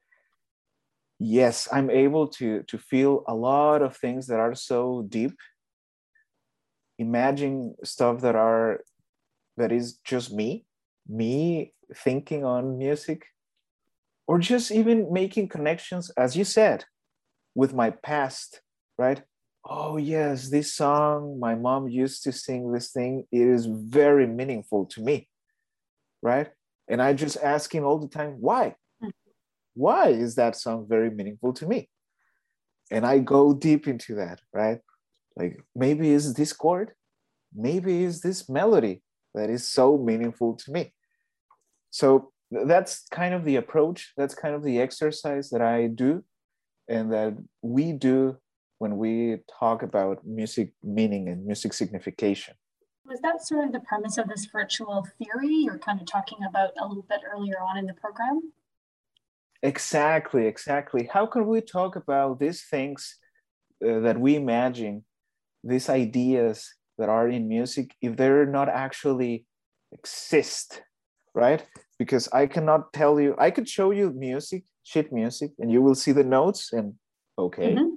yes, 1.20 1.68
I'm 1.72 1.90
able 1.90 2.28
to 2.40 2.64
to 2.64 2.78
feel 2.78 3.24
a 3.28 3.34
lot 3.36 3.82
of 3.82 3.98
things 3.98 4.28
that 4.28 4.40
are 4.40 4.56
so 4.56 5.06
deep. 5.10 5.36
Imagine 7.00 7.76
stuff 7.84 8.22
that 8.22 8.36
are 8.36 8.82
that 9.58 9.72
is 9.72 10.00
just 10.04 10.34
me, 10.34 10.66
me 11.08 11.74
thinking 11.96 12.44
on 12.44 12.78
music, 12.78 13.26
or 14.28 14.38
just 14.38 14.72
even 14.72 15.12
making 15.14 15.48
connections, 15.48 16.12
as 16.18 16.36
you 16.36 16.44
said, 16.44 16.86
with 17.56 17.74
my 17.74 17.92
past, 17.92 18.62
right? 18.98 19.24
Oh, 19.66 19.98
yes, 19.98 20.50
this 20.50 20.74
song, 20.74 21.40
my 21.40 21.56
mom 21.56 21.88
used 21.88 22.24
to 22.24 22.32
sing 22.34 22.72
this 22.72 22.92
thing. 22.92 23.26
It 23.32 23.48
is 23.48 23.66
very 23.66 24.28
meaningful 24.28 24.86
to 24.88 25.02
me, 25.02 25.30
right? 26.22 26.50
And 26.90 27.02
I 27.02 27.14
just 27.14 27.38
ask 27.38 27.74
him 27.74 27.86
all 27.86 27.98
the 27.98 28.10
time, 28.10 28.38
why? 28.42 28.76
Hmm. 29.02 29.10
Why 29.74 30.10
is 30.10 30.36
that 30.36 30.58
song 30.58 30.86
very 30.90 31.10
meaningful 31.10 31.54
to 31.54 31.66
me? 31.66 31.90
And 32.92 33.06
I 33.06 33.20
go 33.20 33.54
deep 33.54 33.88
into 33.88 34.16
that, 34.16 34.42
right? 34.54 34.80
Like 35.38 35.64
maybe 35.74 36.10
is 36.10 36.34
this 36.34 36.52
chord, 36.52 36.92
maybe 37.56 38.04
is 38.04 38.20
this 38.20 38.50
melody 38.50 39.02
that 39.34 39.50
is 39.50 39.66
so 39.66 39.98
meaningful 39.98 40.56
to 40.58 40.72
me. 40.72 40.94
So 41.90 42.34
that's 42.52 43.06
kind 43.12 43.34
of 43.34 43.46
the 43.46 43.56
approach, 43.56 44.12
that's 44.18 44.36
kind 44.36 44.56
of 44.56 44.64
the 44.64 44.80
exercise 44.80 45.50
that 45.52 45.62
I 45.62 45.88
do 45.88 46.24
and 46.88 47.14
that 47.14 47.36
we 47.62 47.94
do 47.94 48.38
when 48.80 48.98
we 48.98 49.38
talk 49.60 49.84
about 49.84 50.26
music 50.26 50.74
meaning 50.84 51.30
and 51.30 51.46
music 51.46 51.74
signification. 51.74 52.56
Was 53.06 53.20
that 53.22 53.46
sort 53.46 53.66
of 53.66 53.74
the 53.74 53.80
premise 53.82 54.18
of 54.18 54.28
this 54.28 54.46
virtual 54.46 55.06
theory 55.18 55.56
you're 55.56 55.78
kind 55.78 56.00
of 56.00 56.08
talking 56.08 56.40
about 56.48 56.72
a 56.80 56.88
little 56.88 57.06
bit 57.08 57.22
earlier 57.34 57.60
on 57.62 57.78
in 57.78 57.86
the 57.86 57.94
program? 57.94 58.54
Exactly, 59.62 60.48
exactly. 60.48 61.10
How 61.12 61.26
can 61.26 61.48
we 61.48 61.62
talk 61.62 61.96
about 61.96 62.40
these 62.40 62.64
things 62.64 63.18
uh, 63.86 64.00
that 64.00 64.20
we 64.20 64.36
imagine, 64.36 65.04
these 65.64 65.90
ideas 65.90 66.74
that 66.98 67.10
are 67.10 67.28
in 67.30 67.48
music, 67.48 67.96
if 68.02 68.16
they're 68.18 68.46
not 68.46 68.70
actually 68.70 69.46
exist, 69.92 70.82
right? 71.34 71.66
Because 71.98 72.28
I 72.34 72.48
cannot 72.48 72.94
tell 72.94 73.20
you, 73.20 73.36
I 73.38 73.52
could 73.52 73.68
show 73.68 73.92
you 73.92 74.12
music, 74.12 74.64
sheet 74.84 75.12
music, 75.12 75.52
and 75.60 75.72
you 75.72 75.82
will 75.82 75.96
see 75.96 76.12
the 76.12 76.24
notes 76.24 76.74
and 76.74 76.96
okay. 77.38 77.76
Mm-hmm. 77.76 77.96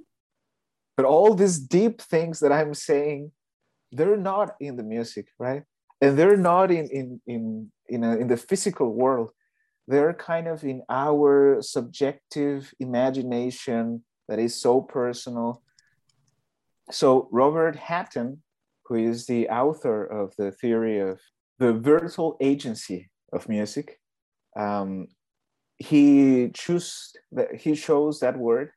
But 0.97 1.05
all 1.05 1.33
these 1.35 1.59
deep 1.59 2.01
things 2.01 2.39
that 2.39 2.51
I'm 2.51 2.73
saying, 2.73 3.31
they're 3.91 4.17
not 4.17 4.55
in 4.59 4.75
the 4.75 4.83
music, 4.83 5.27
right? 5.39 5.63
And 6.01 6.17
they're 6.17 6.37
not 6.37 6.71
in 6.71 6.89
in 6.89 7.21
in 7.25 7.71
in, 7.87 8.03
a, 8.03 8.17
in 8.17 8.27
the 8.27 8.37
physical 8.37 8.93
world 8.93 9.31
they're 9.87 10.13
kind 10.13 10.47
of 10.47 10.63
in 10.63 10.81
our 10.89 11.61
subjective 11.61 12.73
imagination 12.79 14.03
that 14.27 14.39
is 14.39 14.55
so 14.55 14.81
personal. 14.81 15.61
So, 16.91 17.29
Robert 17.31 17.77
Hatten, 17.77 18.43
who 18.85 18.95
is 18.95 19.25
the 19.25 19.47
author 19.49 20.05
of 20.05 20.33
the 20.37 20.51
theory 20.51 20.99
of 20.99 21.19
the 21.59 21.73
virtual 21.73 22.37
agency 22.41 23.09
of 23.31 23.47
music, 23.47 23.99
um, 24.57 25.07
he 25.77 26.49
chose 26.53 27.13
that 27.31 27.55
he 27.55 27.75
chose 27.75 28.19
that 28.19 28.37
word 28.37 28.71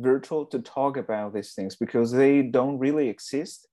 virtual 0.00 0.46
to 0.46 0.58
talk 0.60 0.96
about 0.96 1.34
these 1.34 1.52
things 1.52 1.76
because 1.76 2.12
they 2.12 2.42
don't 2.42 2.78
really 2.78 3.08
exist, 3.08 3.68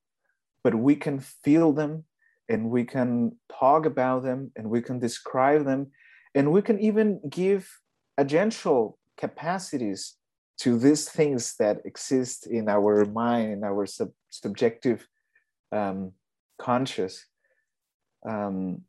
but 0.63 0.75
we 0.75 0.95
can 0.95 1.19
feel 1.19 1.71
them 1.73 2.03
and 2.49 2.69
we 2.69 2.83
can 2.83 3.37
talk 3.51 3.85
about 3.85 4.23
them 4.23 4.51
and 4.55 4.69
we 4.69 4.81
can 4.81 4.99
describe 4.99 5.65
them 5.65 5.91
and 6.35 6.51
we 6.51 6.61
can 6.61 6.79
even 6.79 7.19
give 7.29 7.79
agential 8.19 8.95
capacities 9.17 10.15
to 10.57 10.77
these 10.77 11.07
things 11.09 11.55
that 11.59 11.77
exist 11.85 12.47
in 12.47 12.67
our 12.67 13.05
mind, 13.05 13.53
in 13.53 13.63
our 13.63 13.85
sub- 13.85 14.13
subjective 14.29 15.07
um, 15.71 16.11
conscious. 16.59 17.25
Um, 18.27 18.81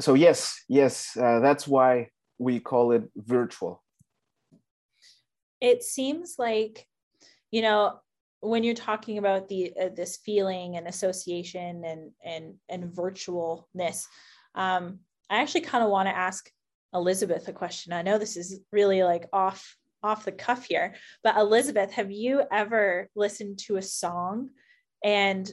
so 0.00 0.14
yes, 0.14 0.64
yes, 0.68 1.16
uh, 1.16 1.40
that's 1.40 1.68
why 1.68 2.08
we 2.38 2.60
call 2.60 2.92
it 2.92 3.04
virtual. 3.16 3.83
It 5.60 5.82
seems 5.82 6.36
like, 6.38 6.86
you 7.50 7.62
know, 7.62 8.00
when 8.40 8.62
you're 8.62 8.74
talking 8.74 9.18
about 9.18 9.48
the 9.48 9.72
uh, 9.80 9.88
this 9.94 10.18
feeling 10.18 10.76
and 10.76 10.86
association 10.86 11.84
and 11.84 12.10
and 12.24 12.54
and 12.68 12.92
virtualness, 12.92 14.04
um, 14.54 15.00
I 15.30 15.40
actually 15.40 15.62
kind 15.62 15.82
of 15.82 15.90
want 15.90 16.08
to 16.08 16.16
ask 16.16 16.50
Elizabeth 16.92 17.48
a 17.48 17.52
question. 17.52 17.92
I 17.92 18.02
know 18.02 18.18
this 18.18 18.36
is 18.36 18.60
really 18.70 19.02
like 19.02 19.26
off 19.32 19.76
off 20.02 20.24
the 20.24 20.32
cuff 20.32 20.66
here, 20.66 20.94
but 21.22 21.36
Elizabeth, 21.36 21.90
have 21.92 22.10
you 22.10 22.42
ever 22.52 23.08
listened 23.16 23.58
to 23.58 23.76
a 23.76 23.82
song 23.82 24.50
and 25.02 25.50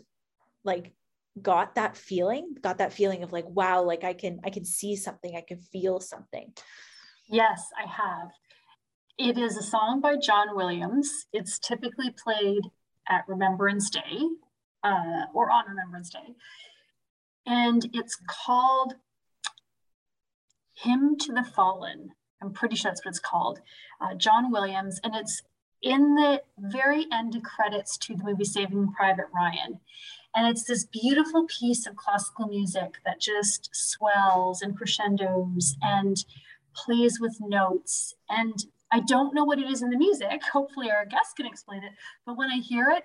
like 0.66 0.94
got 1.42 1.76
that 1.76 1.96
feeling, 1.96 2.56
got 2.62 2.80
that 2.80 2.94
feeling 2.94 3.24
of 3.24 3.32
like 3.32 3.46
wow, 3.48 3.84
like 3.84 4.04
I 4.04 4.14
can 4.14 4.42
I 4.44 4.50
can 4.50 4.66
see 4.66 4.96
something, 4.96 5.36
I 5.36 5.44
can 5.48 5.62
feel 5.62 6.00
something? 6.00 6.54
Yes, 7.30 7.70
I 7.78 7.88
have. 7.88 8.30
It 9.18 9.38
is 9.38 9.58
a 9.58 9.64
song 9.64 10.02
by 10.02 10.16
John 10.16 10.56
Williams. 10.56 11.28
It's 11.34 11.60
typically 11.60 12.12
played 12.12 12.72
at 13.10 13.26
Remembrance 13.28 13.90
Day 13.90 14.20
uh, 14.84 15.26
or 15.34 15.52
on 15.52 15.66
Remembrance 15.68 16.10
Day. 16.10 16.36
And 17.46 17.90
it's 17.94 18.18
called 18.28 18.96
Hymn 20.74 21.18
to 21.20 21.34
the 21.34 21.44
Fallen. 21.44 22.12
I'm 22.42 22.54
pretty 22.54 22.76
sure 22.76 22.90
that's 22.90 23.06
what 23.06 23.10
it's 23.10 23.20
called. 23.20 23.60
Uh, 24.00 24.16
John 24.16 24.52
Williams, 24.52 25.00
and 25.04 25.16
it's 25.16 25.44
in 25.82 26.16
the 26.16 26.42
very 26.58 27.06
end 27.12 27.44
credits 27.44 27.98
to 27.98 28.16
the 28.16 28.24
movie 28.24 28.46
Saving 28.46 28.92
Private 28.94 29.28
Ryan. 29.34 29.80
And 30.34 30.48
it's 30.48 30.64
this 30.64 30.86
beautiful 30.86 31.46
piece 31.46 31.86
of 31.86 31.96
classical 31.96 32.48
music 32.48 33.00
that 33.06 33.20
just 33.20 33.70
swells 33.74 34.62
and 34.62 34.78
crescendos 34.78 35.76
and 35.82 36.24
plays 36.74 37.20
with 37.20 37.38
notes. 37.42 38.16
And 38.30 38.66
I 38.92 39.00
don't 39.00 39.34
know 39.34 39.46
what 39.46 39.60
it 39.60 39.70
is 39.70 39.82
in 39.82 39.90
the 39.90 39.98
music. 39.98 40.44
Hopefully, 40.52 40.92
our 40.92 41.06
guest 41.06 41.38
can 41.38 41.46
explain 41.46 41.84
it. 41.84 41.92
But 42.26 42.38
when 42.38 42.50
I 42.50 42.58
hear 42.58 42.90
it, 42.90 43.04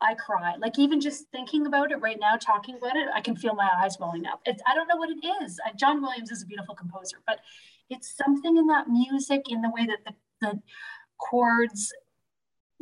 I 0.00 0.14
cry. 0.14 0.56
Like 0.58 0.78
even 0.78 1.00
just 1.00 1.30
thinking 1.32 1.66
about 1.66 1.90
it 1.90 1.96
right 1.96 2.18
now, 2.20 2.36
talking 2.36 2.76
about 2.76 2.96
it, 2.96 3.08
I 3.14 3.20
can 3.20 3.34
feel 3.34 3.54
my 3.54 3.68
eyes 3.82 3.96
welling 3.98 4.26
up. 4.26 4.40
It's 4.44 4.62
I 4.66 4.74
don't 4.74 4.88
know 4.88 4.96
what 4.96 5.10
it 5.10 5.26
is. 5.42 5.58
John 5.76 6.02
Williams 6.02 6.30
is 6.30 6.42
a 6.42 6.46
beautiful 6.46 6.74
composer, 6.74 7.16
but 7.26 7.40
it's 7.88 8.14
something 8.14 8.56
in 8.56 8.66
that 8.66 8.88
music, 8.88 9.50
in 9.50 9.62
the 9.62 9.70
way 9.70 9.86
that 9.86 10.04
the, 10.04 10.14
the 10.46 10.60
chords 11.18 11.92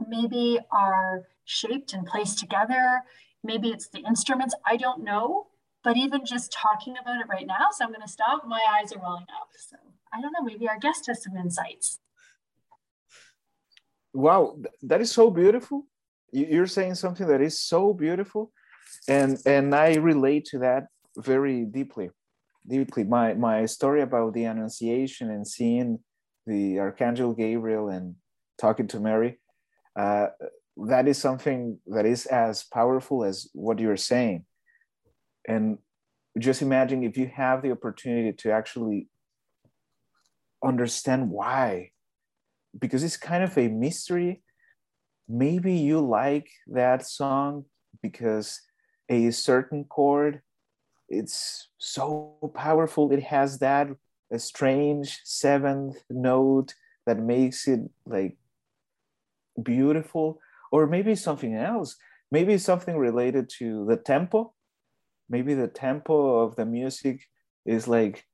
maybe 0.08 0.58
are 0.72 1.22
shaped 1.44 1.92
and 1.92 2.06
placed 2.06 2.38
together. 2.38 3.02
Maybe 3.44 3.68
it's 3.68 3.88
the 3.88 4.00
instruments. 4.00 4.54
I 4.66 4.76
don't 4.76 5.04
know. 5.04 5.48
But 5.84 5.98
even 5.98 6.24
just 6.24 6.50
talking 6.50 6.96
about 7.00 7.20
it 7.20 7.26
right 7.28 7.46
now, 7.46 7.66
so 7.70 7.84
I'm 7.84 7.90
going 7.90 8.00
to 8.00 8.08
stop. 8.08 8.46
My 8.46 8.60
eyes 8.70 8.90
are 8.92 8.98
welling 8.98 9.26
up. 9.38 9.48
So 9.56 9.76
I 10.14 10.20
don't 10.20 10.32
know. 10.32 10.42
Maybe 10.42 10.66
our 10.66 10.78
guest 10.78 11.06
has 11.08 11.22
some 11.22 11.36
insights. 11.36 12.00
Wow, 14.14 14.56
that 14.82 15.00
is 15.00 15.10
so 15.12 15.30
beautiful. 15.30 15.86
You're 16.32 16.66
saying 16.66 16.94
something 16.94 17.26
that 17.26 17.42
is 17.42 17.60
so 17.60 17.92
beautiful 17.92 18.52
and 19.08 19.38
and 19.46 19.74
i 19.74 19.94
relate 19.94 20.44
to 20.44 20.58
that 20.58 20.86
very 21.16 21.64
deeply 21.64 22.10
deeply. 22.66 23.04
My 23.04 23.34
my 23.34 23.66
story 23.66 24.02
about 24.02 24.34
the 24.34 24.44
annunciation 24.44 25.30
and 25.30 25.46
seeing 25.46 25.98
the 26.46 26.78
archangel 26.80 27.34
gabriel 27.34 27.88
and 27.88 28.16
talking 28.58 28.86
to 28.88 29.00
mary 29.00 29.38
uh, 29.96 30.28
that 30.76 31.06
is 31.06 31.18
something 31.18 31.78
that 31.86 32.06
is 32.06 32.26
as 32.26 32.64
powerful 32.64 33.24
as 33.24 33.48
what 33.52 33.78
you're 33.78 33.96
saying. 33.96 34.44
And 35.46 35.78
just 36.38 36.62
imagine 36.62 37.04
if 37.04 37.16
you 37.16 37.28
have 37.28 37.62
the 37.62 37.70
opportunity 37.70 38.32
to 38.32 38.50
actually 38.50 39.08
understand 40.64 41.30
why 41.30 41.90
because 42.78 43.02
it's 43.02 43.16
kind 43.16 43.44
of 43.44 43.56
a 43.56 43.68
mystery. 43.68 44.42
Maybe 45.28 45.74
you 45.74 46.00
like 46.00 46.50
that 46.66 47.06
song 47.06 47.64
because 48.02 48.60
a 49.08 49.30
certain 49.30 49.84
chord 49.84 50.42
it's 51.08 51.68
so 51.78 52.52
powerful. 52.54 53.12
It 53.12 53.22
has 53.24 53.58
that 53.58 53.88
strange 54.36 55.20
seventh 55.24 56.02
note 56.10 56.74
that 57.06 57.18
makes 57.18 57.68
it 57.68 57.80
like 58.06 58.36
beautiful. 59.62 60.40
Or 60.72 60.86
maybe 60.86 61.14
something 61.14 61.54
else. 61.54 61.96
Maybe 62.32 62.58
something 62.58 62.96
related 62.96 63.48
to 63.58 63.84
the 63.86 63.96
tempo. 63.96 64.54
Maybe 65.28 65.54
the 65.54 65.68
tempo 65.68 66.40
of 66.40 66.56
the 66.56 66.66
music 66.66 67.28
is 67.64 67.86
like 67.86 68.26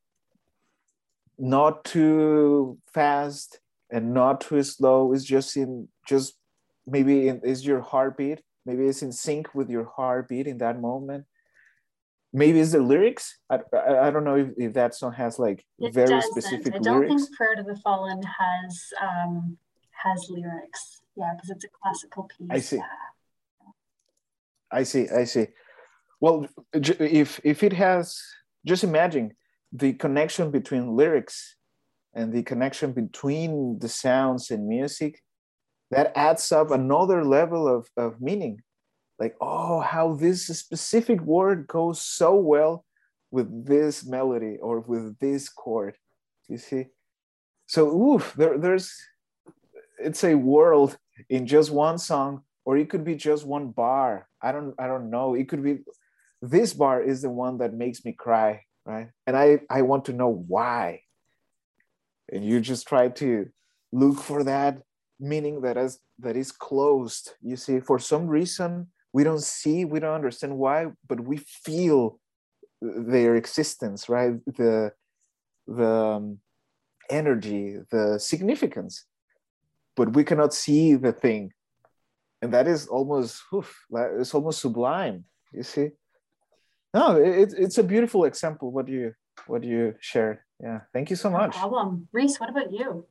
not 1.39 1.85
too 1.85 2.79
fast 2.93 3.61
and 3.91 4.15
not 4.15 4.41
too 4.41 4.63
slow 4.63 5.13
it's 5.13 5.25
just 5.25 5.57
in 5.57 5.89
just 6.09 6.35
maybe 6.87 7.29
in, 7.29 7.41
is 7.45 7.65
your 7.65 7.81
heartbeat 7.81 8.41
maybe 8.67 8.87
it's 8.87 9.03
in 9.03 9.13
sync 9.13 9.55
with 9.55 9.69
your 9.71 9.85
heartbeat 9.97 10.47
in 10.47 10.59
that 10.59 10.81
moment 10.81 11.25
maybe 12.33 12.61
it's 12.61 12.73
the 12.73 12.81
lyrics 12.81 13.39
i, 13.51 13.59
I, 13.75 14.07
I 14.07 14.11
don't 14.11 14.25
know 14.25 14.37
if, 14.37 14.49
if 14.57 14.73
that 14.75 14.95
song 14.95 15.13
has 15.15 15.39
like 15.39 15.65
It 15.79 15.95
very 15.95 16.09
doesn't. 16.09 16.31
specific 16.31 16.75
I 16.75 16.79
don't 16.79 17.01
lyrics 17.01 17.25
think 17.27 17.37
Prayer 17.37 17.55
to 17.57 17.63
the 17.63 17.77
Fallen 17.77 18.23
has 18.23 18.93
um, 19.01 19.59
has 20.05 20.27
lyrics. 20.31 21.03
Yeah, 21.17 21.33
because 21.35 21.51
it's 21.51 21.65
a 21.65 21.69
classical 21.69 22.23
piece. 22.25 22.49
I 22.51 22.61
see. 22.61 22.81
I 24.73 24.83
see. 24.85 25.09
I 25.11 25.25
see. 25.25 25.49
Well, 26.21 26.47
if 26.73 27.41
if 27.45 27.63
it 27.63 27.73
has, 27.75 28.19
just 28.65 28.85
imagine 28.85 29.33
the 29.73 29.93
connection 29.95 30.51
between 30.51 30.97
lyrics 30.97 31.57
and 32.15 32.33
the 32.33 32.43
connection 32.43 32.93
between 32.93 33.79
the 33.79 33.89
sounds 33.89 34.51
and 34.51 34.69
music. 34.69 35.23
That 35.91 36.13
adds 36.17 36.53
up 36.53 36.71
another 36.71 37.25
level 37.25 37.67
of 37.69 37.89
of 37.97 38.21
meaning. 38.21 38.63
Like, 39.19 39.37
oh, 39.41 39.81
how 39.81 40.15
this 40.15 40.47
specific 40.47 41.21
word 41.21 41.67
goes 41.67 42.01
so 42.01 42.35
well 42.37 42.85
with 43.31 43.67
this 43.67 44.07
melody 44.07 44.57
or 44.61 44.81
with 44.81 45.19
this 45.19 45.49
chord. 45.49 45.97
You 46.49 46.59
see. 46.59 46.87
So, 47.67 47.87
oof, 47.89 48.35
there, 48.37 48.59
there's 48.59 48.93
it's 49.99 50.25
a 50.25 50.35
world 50.35 50.97
in 51.29 51.47
just 51.47 51.71
one 51.71 51.99
song 51.99 52.43
or 52.65 52.77
it 52.77 52.89
could 52.89 53.05
be 53.05 53.15
just 53.15 53.47
one 53.47 53.71
bar 53.71 54.29
i 54.43 54.53
don't 54.53 54.75
i 54.79 54.87
don't 54.87 55.11
know 55.11 55.35
it 55.35 55.49
could 55.49 55.63
be 55.63 55.79
this 56.43 56.73
bar 56.73 57.03
is 57.03 57.23
the 57.23 57.31
one 57.31 57.59
that 57.59 57.75
makes 57.75 58.05
me 58.05 58.13
cry 58.13 58.63
right 58.87 59.09
and 59.27 59.37
i 59.37 59.61
i 59.69 59.83
want 59.83 60.05
to 60.05 60.13
know 60.13 60.29
why 60.29 61.01
and 62.31 62.45
you 62.45 62.61
just 62.61 62.87
try 62.87 63.09
to 63.09 63.49
look 63.93 64.19
for 64.19 64.45
that 64.45 64.83
meaning 65.19 65.61
that 65.61 65.77
is 65.77 65.99
that 66.19 66.37
is 66.37 66.53
closed. 66.53 67.33
You 67.43 67.57
see 67.57 67.81
for 67.81 67.99
some 67.99 68.27
reason 68.27 68.89
we 69.13 69.25
don't 69.25 69.43
see 69.43 69.85
we 69.85 70.01
don't 70.01 70.15
understand 70.15 70.57
why 70.57 70.87
but 71.07 71.21
we 71.21 71.39
feel 71.39 72.19
their 72.81 73.37
existence 73.37 74.09
right? 74.09 74.35
The 74.47 74.93
the 75.67 75.89
um, 75.89 76.39
energy 77.11 77.77
the 77.91 78.19
significance 78.19 79.05
but 79.97 80.15
we 80.15 80.25
cannot 80.25 80.55
see 80.55 80.95
the 80.95 81.13
thing. 81.13 81.53
And 82.43 82.55
that 82.55 82.67
is 82.67 82.87
almost 82.87 83.43
oof, 83.53 83.77
it's 83.93 84.35
almost 84.35 84.61
sublime 84.61 85.25
you 85.53 85.63
see? 85.63 85.91
No 86.95 87.17
it, 87.17 87.53
it's 87.57 87.79
a 87.79 87.83
beautiful 87.83 88.25
example 88.25 88.71
what 88.73 88.89
you 88.89 89.13
what 89.47 89.65
you 89.65 89.95
shared 90.01 90.39
yeah 90.63 90.81
thank 90.93 91.11
you 91.11 91.17
so 91.17 91.31
No 91.31 91.39
much 91.39 91.57
problem. 91.57 92.09
Reese, 92.13 92.39
what 92.39 92.51
about 92.51 92.73
you? 92.73 93.07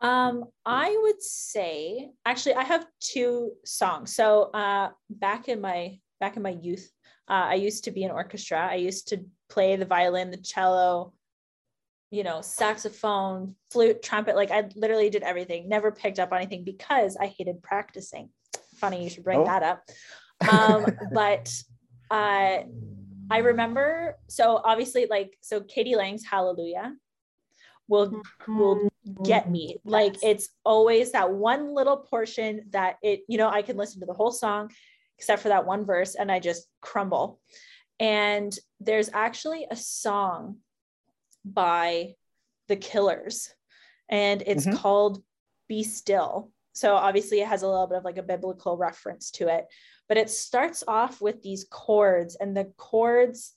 Um, 0.00 0.44
I 0.66 0.96
would 1.02 1.22
say 1.22 2.10
actually 2.26 2.56
I 2.56 2.64
have 2.64 2.86
two 3.00 3.52
songs. 3.64 4.14
So 4.14 4.50
uh 4.52 4.90
back 5.08 5.48
in 5.48 5.60
my 5.60 5.98
back 6.20 6.36
in 6.36 6.42
my 6.42 6.50
youth, 6.60 6.90
uh, 7.28 7.46
I 7.50 7.54
used 7.54 7.84
to 7.84 7.90
be 7.90 8.02
in 8.04 8.10
orchestra. 8.10 8.68
I 8.70 8.74
used 8.76 9.08
to 9.08 9.24
play 9.48 9.76
the 9.76 9.86
violin, 9.86 10.30
the 10.30 10.36
cello, 10.36 11.14
you 12.10 12.22
know, 12.22 12.40
saxophone, 12.42 13.54
flute, 13.70 14.02
trumpet. 14.02 14.36
Like 14.36 14.50
I 14.50 14.68
literally 14.74 15.10
did 15.10 15.22
everything, 15.22 15.68
never 15.68 15.90
picked 15.90 16.18
up 16.18 16.32
on 16.32 16.38
anything 16.38 16.64
because 16.64 17.16
I 17.16 17.26
hated 17.26 17.62
practicing. 17.62 18.28
Funny 18.76 19.04
you 19.04 19.10
should 19.10 19.24
bring 19.24 19.40
Oh. 19.40 19.44
that 19.44 19.62
up. 19.62 19.82
Um, 20.50 20.84
but 21.12 21.48
uh 22.10 22.64
I 23.30 23.38
remember 23.38 24.16
so 24.28 24.60
obviously 24.64 25.06
like 25.08 25.36
so 25.40 25.60
k.d. 25.60 25.96
lang's 25.96 26.24
Hallelujah 26.24 26.94
will 27.88 28.22
will 28.48 28.88
get 29.22 29.50
me. 29.50 29.76
Like 29.84 30.16
it's 30.22 30.48
always 30.64 31.12
that 31.12 31.32
one 31.32 31.74
little 31.74 31.96
portion 31.98 32.66
that 32.70 32.96
it 33.02 33.20
you 33.28 33.38
know 33.38 33.48
i 33.48 33.62
can 33.62 33.76
listen 33.76 34.00
to 34.00 34.06
the 34.06 34.14
whole 34.14 34.32
song 34.32 34.70
except 35.18 35.42
for 35.42 35.48
that 35.48 35.66
one 35.66 35.84
verse 35.84 36.14
and 36.14 36.30
i 36.32 36.38
just 36.40 36.66
crumble. 36.80 37.40
And 38.00 38.56
there's 38.80 39.10
actually 39.12 39.66
a 39.70 39.76
song 39.76 40.58
by 41.44 42.14
the 42.68 42.76
killers 42.76 43.54
and 44.08 44.42
it's 44.46 44.66
Mhm. 44.66 44.76
called 44.76 45.22
be 45.68 45.82
still. 45.82 46.50
So 46.72 46.94
obviously 46.96 47.40
it 47.40 47.46
has 47.46 47.62
a 47.62 47.68
little 47.68 47.86
bit 47.86 47.98
of 47.98 48.04
like 48.04 48.18
a 48.18 48.22
biblical 48.22 48.76
reference 48.76 49.30
to 49.32 49.48
it 49.48 49.66
but 50.08 50.16
it 50.16 50.30
starts 50.30 50.84
off 50.86 51.20
with 51.20 51.42
these 51.42 51.66
chords 51.70 52.36
and 52.36 52.56
the 52.56 52.72
chords 52.76 53.54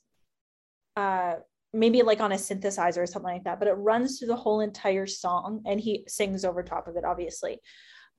uh 0.96 1.34
maybe 1.72 2.02
like 2.02 2.20
on 2.20 2.32
a 2.32 2.36
synthesizer 2.36 2.98
or 2.98 3.06
something 3.06 3.32
like 3.34 3.44
that 3.44 3.58
but 3.58 3.68
it 3.68 3.72
runs 3.72 4.18
through 4.18 4.28
the 4.28 4.36
whole 4.36 4.60
entire 4.60 5.06
song 5.06 5.62
and 5.66 5.80
he 5.80 6.04
sings 6.08 6.44
over 6.44 6.62
top 6.62 6.88
of 6.88 6.96
it 6.96 7.04
obviously. 7.04 7.60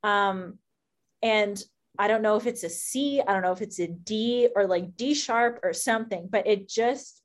Um 0.04 0.60
and 1.22 1.62
i 1.98 2.08
don't 2.08 2.22
know 2.22 2.38
if 2.38 2.46
it's 2.48 2.64
a 2.64 2.70
c 2.70 3.22
i 3.28 3.34
don't 3.34 3.42
know 3.42 3.52
if 3.52 3.62
it's 3.62 3.80
a 3.80 3.88
d 3.88 4.48
or 4.56 4.68
like 4.68 4.96
d 4.96 5.14
sharp 5.14 5.60
or 5.64 5.74
something 5.74 6.30
but 6.32 6.48
it 6.48 6.70
just 6.70 7.22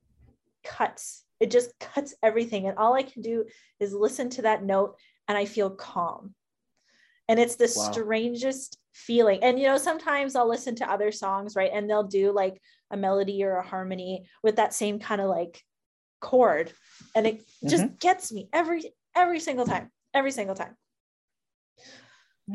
cuts 0.64 1.25
it 1.40 1.51
just 1.51 1.79
cuts 1.79 2.14
everything. 2.23 2.67
And 2.67 2.79
all 2.79 2.95
i 2.95 3.03
can 3.03 3.23
do 3.23 3.45
is 3.79 3.93
listen 3.93 4.31
to 4.31 4.43
that 4.43 4.64
note 4.64 4.97
and 5.29 5.38
i 5.38 5.45
feel 5.45 5.71
calm 5.71 6.35
and 7.28 7.38
it's 7.38 7.56
the 7.56 7.72
Wow. 7.76 7.92
strangest 7.92 8.78
feeling. 8.92 9.42
And 9.42 9.58
you 9.58 9.66
know 9.66 9.76
sometimes 9.76 10.37
i'll 10.37 10.48
listen 10.48 10.74
to 10.76 10.90
other 10.90 11.10
songs 11.10 11.56
right 11.56 11.70
and 11.72 11.88
they'll 11.88 12.04
do 12.04 12.32
like 12.32 12.60
a 12.90 12.96
melody 12.96 13.42
or 13.44 13.56
a 13.56 13.66
harmony 13.66 14.26
with 14.42 14.56
that 14.56 14.74
same 14.74 14.98
kind 14.98 15.20
of 15.20 15.28
like 15.28 15.62
chord. 16.20 16.72
And 17.14 17.26
it 17.26 17.42
just 17.68 17.84
mm-hmm. 17.84 17.94
gets 18.00 18.32
me 18.32 18.48
every 18.52 18.92
every 19.14 19.40
single 19.40 19.66
time 19.66 19.90
every 20.12 20.30
single 20.30 20.54
time. 20.54 20.76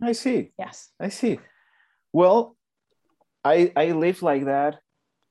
I 0.02 0.14
see. 0.14 0.52
Yes. 0.58 0.90
I 1.00 1.10
see. 1.10 1.40
Well 2.14 2.56
i 3.46 3.72
i 3.78 3.92
live 3.92 4.22
like 4.22 4.46
that 4.46 4.80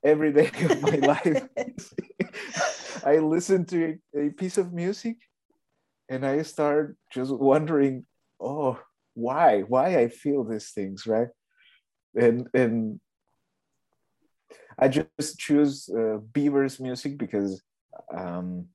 every 0.03 0.33
day 0.33 0.51
of 0.70 0.83
my 0.83 0.96
life. 1.14 1.48
I 3.05 3.18
listen 3.18 3.64
to 3.66 3.98
a 4.16 4.31
piece 4.31 4.59
of 4.59 4.72
music 4.72 5.16
and 6.09 6.24
I 6.24 6.42
start 6.42 6.96
just 7.12 7.33
wondering, 7.33 8.07
oh, 8.40 8.81
why? 9.19 9.63
Why 9.63 9.99
I 9.99 10.09
feel 10.09 10.45
these 10.45 10.71
things, 10.71 11.07
right? 11.07 11.29
And 12.15 12.47
and 12.55 13.01
I 14.79 14.89
just 14.89 15.39
choose 15.39 15.89
uh, 15.91 16.19
Biber's 16.33 16.79
music 16.79 17.19
because 17.19 17.63
um, 18.17 18.67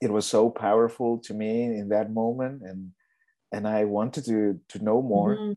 it 0.00 0.10
was 0.12 0.26
so 0.26 0.50
powerful 0.50 1.18
to 1.26 1.32
me 1.34 1.64
in 1.64 1.88
that 1.88 2.12
moment, 2.12 2.62
and 2.62 2.92
and 3.50 3.66
I 3.66 3.84
wanted 3.84 4.24
to 4.26 4.60
to 4.68 4.84
know 4.84 5.00
more. 5.00 5.36
Mhm. 5.36 5.56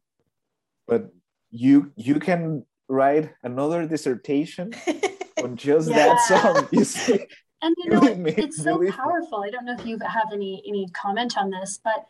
But 0.87 1.11
you 1.51 1.91
you 1.95 2.19
can 2.19 2.65
write 2.87 3.31
another 3.43 3.87
dissertation 3.87 4.71
on 5.43 5.57
just 5.57 5.89
Yeah. 5.89 5.95
that 5.95 6.21
song. 6.21 6.67
You 6.71 6.85
see. 6.85 7.19
And 7.65 7.73
you 7.81 7.89
know, 7.89 8.03
it's 8.43 8.61
so 8.61 8.77
powerful. 8.91 9.41
I 9.41 9.49
don't 9.49 9.65
know 9.65 9.73
if 9.73 9.85
you 9.87 9.97
have 10.05 10.29
any 10.31 10.61
any 10.67 10.85
comment 10.93 11.33
on 11.35 11.49
this, 11.49 11.79
but 11.83 12.05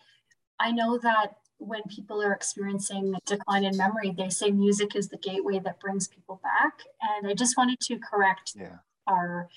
I 0.60 0.72
know 0.72 1.00
that 1.00 1.38
when 1.58 1.82
people 1.84 2.22
are 2.22 2.34
experiencing 2.34 3.16
a 3.16 3.20
decline 3.26 3.64
in 3.64 3.78
memory, 3.78 4.14
they 4.16 4.30
say 4.30 4.52
music 4.52 4.96
is 4.96 5.10
the 5.10 5.18
gateway 5.18 5.60
that 5.60 5.80
brings 5.80 6.08
people 6.08 6.40
back. 6.44 6.80
And 7.02 7.28
I 7.28 7.34
just 7.34 7.58
wanted 7.58 7.80
to 7.82 7.98
correct 8.00 8.54
Yeah. 8.56 8.80
our 9.08 9.50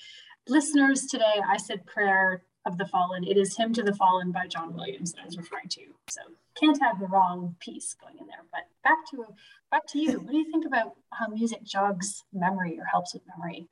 listeners 0.47 1.05
today. 1.05 1.41
I 1.45 1.57
said 1.57 1.85
prayer 1.85 2.43
of 2.65 2.77
the 2.77 2.85
fallen. 2.85 3.23
It 3.23 3.37
is 3.37 3.57
hymn 3.57 3.73
to 3.73 3.83
the 3.83 3.93
fallen 3.93 4.31
by 4.31 4.47
John 4.47 4.73
Williams 4.73 5.13
that 5.13 5.21
I 5.21 5.25
was 5.25 5.37
referring 5.37 5.69
to. 5.69 5.93
So 6.09 6.21
can't 6.55 6.81
have 6.81 6.99
the 6.99 7.07
wrong 7.07 7.55
piece 7.59 7.93
going 7.93 8.17
in 8.17 8.27
there. 8.27 8.45
But 8.51 8.67
back 8.83 9.05
to 9.11 9.25
back 9.71 9.85
to 9.87 9.99
you. 9.99 10.19
What 10.19 10.31
do 10.31 10.37
you 10.37 10.51
think 10.51 10.65
about 10.65 10.95
how 11.11 11.27
music 11.27 11.63
jogs 11.63 12.23
memory 12.33 12.77
or 12.79 12.85
helps 12.85 13.13
with 13.13 13.23
memory? 13.27 13.69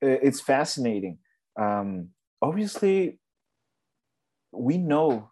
It's 0.00 0.40
fascinating. 0.40 1.18
Um, 1.56 2.08
obviously, 2.40 3.18
we 4.50 4.78
know 4.78 5.30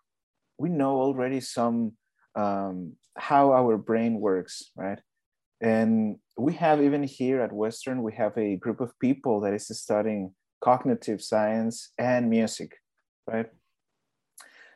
we 0.61 0.69
know 0.69 1.01
already 1.01 1.41
some 1.41 1.93
um, 2.37 2.93
how 3.17 3.53
our 3.53 3.79
brain 3.79 4.21
works, 4.21 4.71
right? 4.77 5.01
And 5.63 6.17
we 6.37 6.53
have 6.55 6.83
even 6.83 7.03
here 7.03 7.41
at 7.41 7.53
Western, 7.53 8.03
we 8.03 8.13
have 8.15 8.37
a 8.37 8.57
group 8.57 8.81
of 8.81 8.99
people 8.99 9.41
that 9.41 9.55
is 9.55 9.67
studying 9.69 10.35
cognitive 10.61 11.23
science 11.23 11.93
and 11.99 12.29
music, 12.29 12.77
right? 13.27 13.49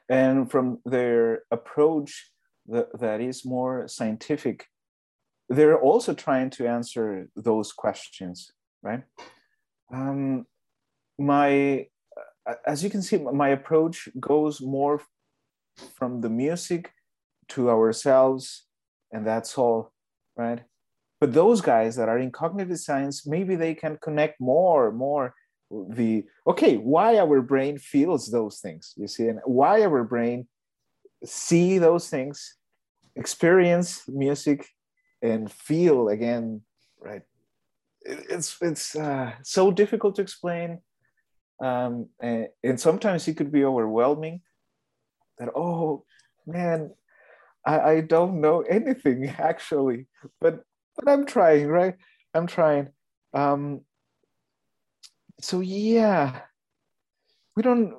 And 0.09 0.51
from 0.51 0.79
their 0.87 1.42
approach 1.51 2.31
that, 2.66 2.88
that 2.99 3.20
is 3.20 3.44
more 3.44 3.87
scientific, 3.87 4.66
they're 5.51 5.79
also 5.79 6.14
trying 6.14 6.49
to 6.51 6.66
answer 6.66 7.29
those 7.37 7.73
questions, 7.73 8.51
right? 8.83 9.03
Um, 9.92 10.47
my, 11.18 11.87
as 12.66 12.83
you 12.83 12.88
can 12.88 13.03
see, 13.03 13.18
my 13.18 13.51
approach 13.51 14.09
goes 14.18 14.62
more 14.62 15.03
from 15.97 16.21
the 16.21 16.31
music 16.31 16.93
to 17.49 17.71
ourselves, 17.71 18.67
and 19.13 19.27
that's 19.27 19.57
all, 19.59 19.93
right? 20.37 20.63
But 21.21 21.33
those 21.33 21.61
guys 21.61 21.97
that 21.97 22.09
are 22.09 22.19
in 22.19 22.31
cognitive 22.31 22.79
science, 22.79 23.27
maybe 23.27 23.57
they 23.57 23.75
can 23.75 23.99
connect 24.03 24.41
more, 24.41 24.93
more 24.93 25.35
the 25.71 26.25
okay, 26.47 26.77
why 26.77 27.19
our 27.19 27.41
brain 27.41 27.79
feels 27.79 28.31
those 28.31 28.61
things, 28.61 28.93
you 28.97 29.09
see, 29.09 29.29
and 29.29 29.41
why 29.45 29.83
our 29.83 30.05
brain 30.05 30.47
see 31.25 31.79
those 31.79 32.09
things, 32.09 32.57
experience 33.17 34.03
music, 34.09 34.69
and 35.23 35.51
feel 35.51 36.09
again, 36.09 36.61
right? 37.01 37.23
It's 38.03 38.57
it's 38.61 38.95
uh, 38.95 39.33
so 39.43 39.71
difficult 39.71 40.17
to 40.17 40.23
explain, 40.23 40.81
um, 41.63 42.09
and, 42.21 42.49
and 42.63 42.79
sometimes 42.79 43.27
it 43.27 43.37
could 43.37 43.51
be 43.51 43.65
overwhelming. 43.65 44.43
That 45.38 45.51
oh 45.55 46.05
man, 46.47 46.92
I, 47.66 47.81
I 47.81 48.01
don't 48.01 48.40
know 48.40 48.61
anything 48.62 49.27
actually, 49.38 50.07
but 50.40 50.64
but 50.97 51.09
I'm 51.09 51.27
trying, 51.27 51.66
right? 51.68 51.94
I'm 52.35 52.47
trying. 52.47 52.88
Um, 53.33 53.81
so 55.40 55.61
yeah, 55.61 56.40
we 57.57 57.62
don't 57.62 57.94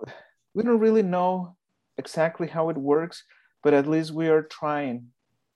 we 0.54 0.64
don't 0.64 0.80
really 0.80 1.04
know 1.04 1.56
exactly 1.98 2.48
how 2.48 2.70
it 2.70 2.78
works, 2.78 3.24
but 3.64 3.74
at 3.74 3.88
least 3.88 4.12
we 4.12 4.28
are 4.30 4.44
trying 4.44 5.08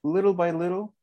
little 0.04 0.34
by 0.34 0.52
little 0.52 0.94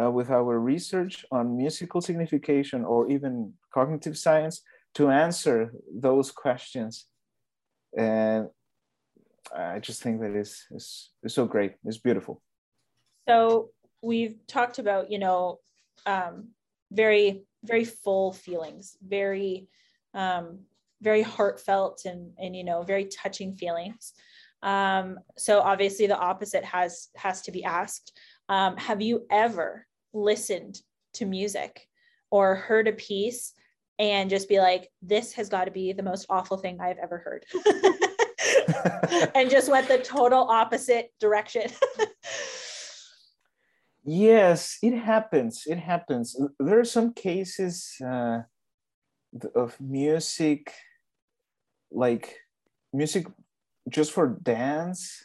uh, 0.00 0.10
with 0.10 0.30
our 0.30 0.58
research 0.58 1.24
on 1.30 1.56
musical 1.56 2.00
signification 2.00 2.84
or 2.84 3.10
even 3.10 3.52
cognitive 3.72 4.16
science 4.16 4.62
to 4.94 5.10
answer 5.10 5.72
those 5.92 6.30
questions. 6.30 7.06
And 7.96 8.48
I 9.54 9.78
just 9.78 10.02
think 10.02 10.20
that 10.20 10.34
is 10.34 10.66
is 10.70 11.10
is 11.22 11.34
so 11.34 11.46
great. 11.46 11.74
It's 11.84 11.98
beautiful. 11.98 12.42
So 13.28 13.70
we've 14.02 14.36
talked 14.46 14.78
about, 14.78 15.10
you 15.10 15.18
know, 15.18 15.58
um, 16.06 16.48
very 16.90 17.44
very 17.64 17.84
full 17.84 18.32
feelings, 18.32 18.96
very 19.02 19.68
um, 20.14 20.60
very 21.02 21.22
heartfelt 21.22 22.02
and 22.04 22.32
and 22.38 22.56
you 22.56 22.64
know 22.64 22.82
very 22.82 23.06
touching 23.06 23.56
feelings. 23.56 24.12
Um, 24.62 25.18
so 25.36 25.60
obviously 25.60 26.06
the 26.06 26.18
opposite 26.18 26.64
has 26.64 27.08
has 27.16 27.42
to 27.42 27.52
be 27.52 27.64
asked. 27.64 28.18
Um, 28.48 28.76
have 28.76 29.00
you 29.00 29.26
ever 29.30 29.86
listened 30.12 30.80
to 31.14 31.26
music 31.26 31.86
or 32.30 32.54
heard 32.54 32.88
a 32.88 32.92
piece 32.92 33.54
and 33.98 34.30
just 34.30 34.48
be 34.48 34.58
like, 34.58 34.88
this 35.02 35.32
has 35.34 35.48
got 35.48 35.64
to 35.64 35.70
be 35.70 35.92
the 35.92 36.02
most 36.02 36.26
awful 36.30 36.56
thing 36.56 36.80
I've 36.80 36.98
ever 36.98 37.18
heard? 37.18 37.44
and 39.34 39.50
just 39.50 39.70
went 39.70 39.88
the 39.88 39.98
total 39.98 40.48
opposite 40.48 41.12
direction. 41.20 41.70
yes, 44.04 44.78
it 44.82 44.96
happens. 44.96 45.64
It 45.66 45.78
happens. 45.78 46.36
There 46.58 46.78
are 46.78 46.84
some 46.84 47.12
cases 47.12 47.94
uh, 48.04 48.40
of 49.54 49.80
music, 49.80 50.72
like 51.90 52.36
music 52.92 53.26
just 53.88 54.12
for 54.12 54.38
dance, 54.42 55.24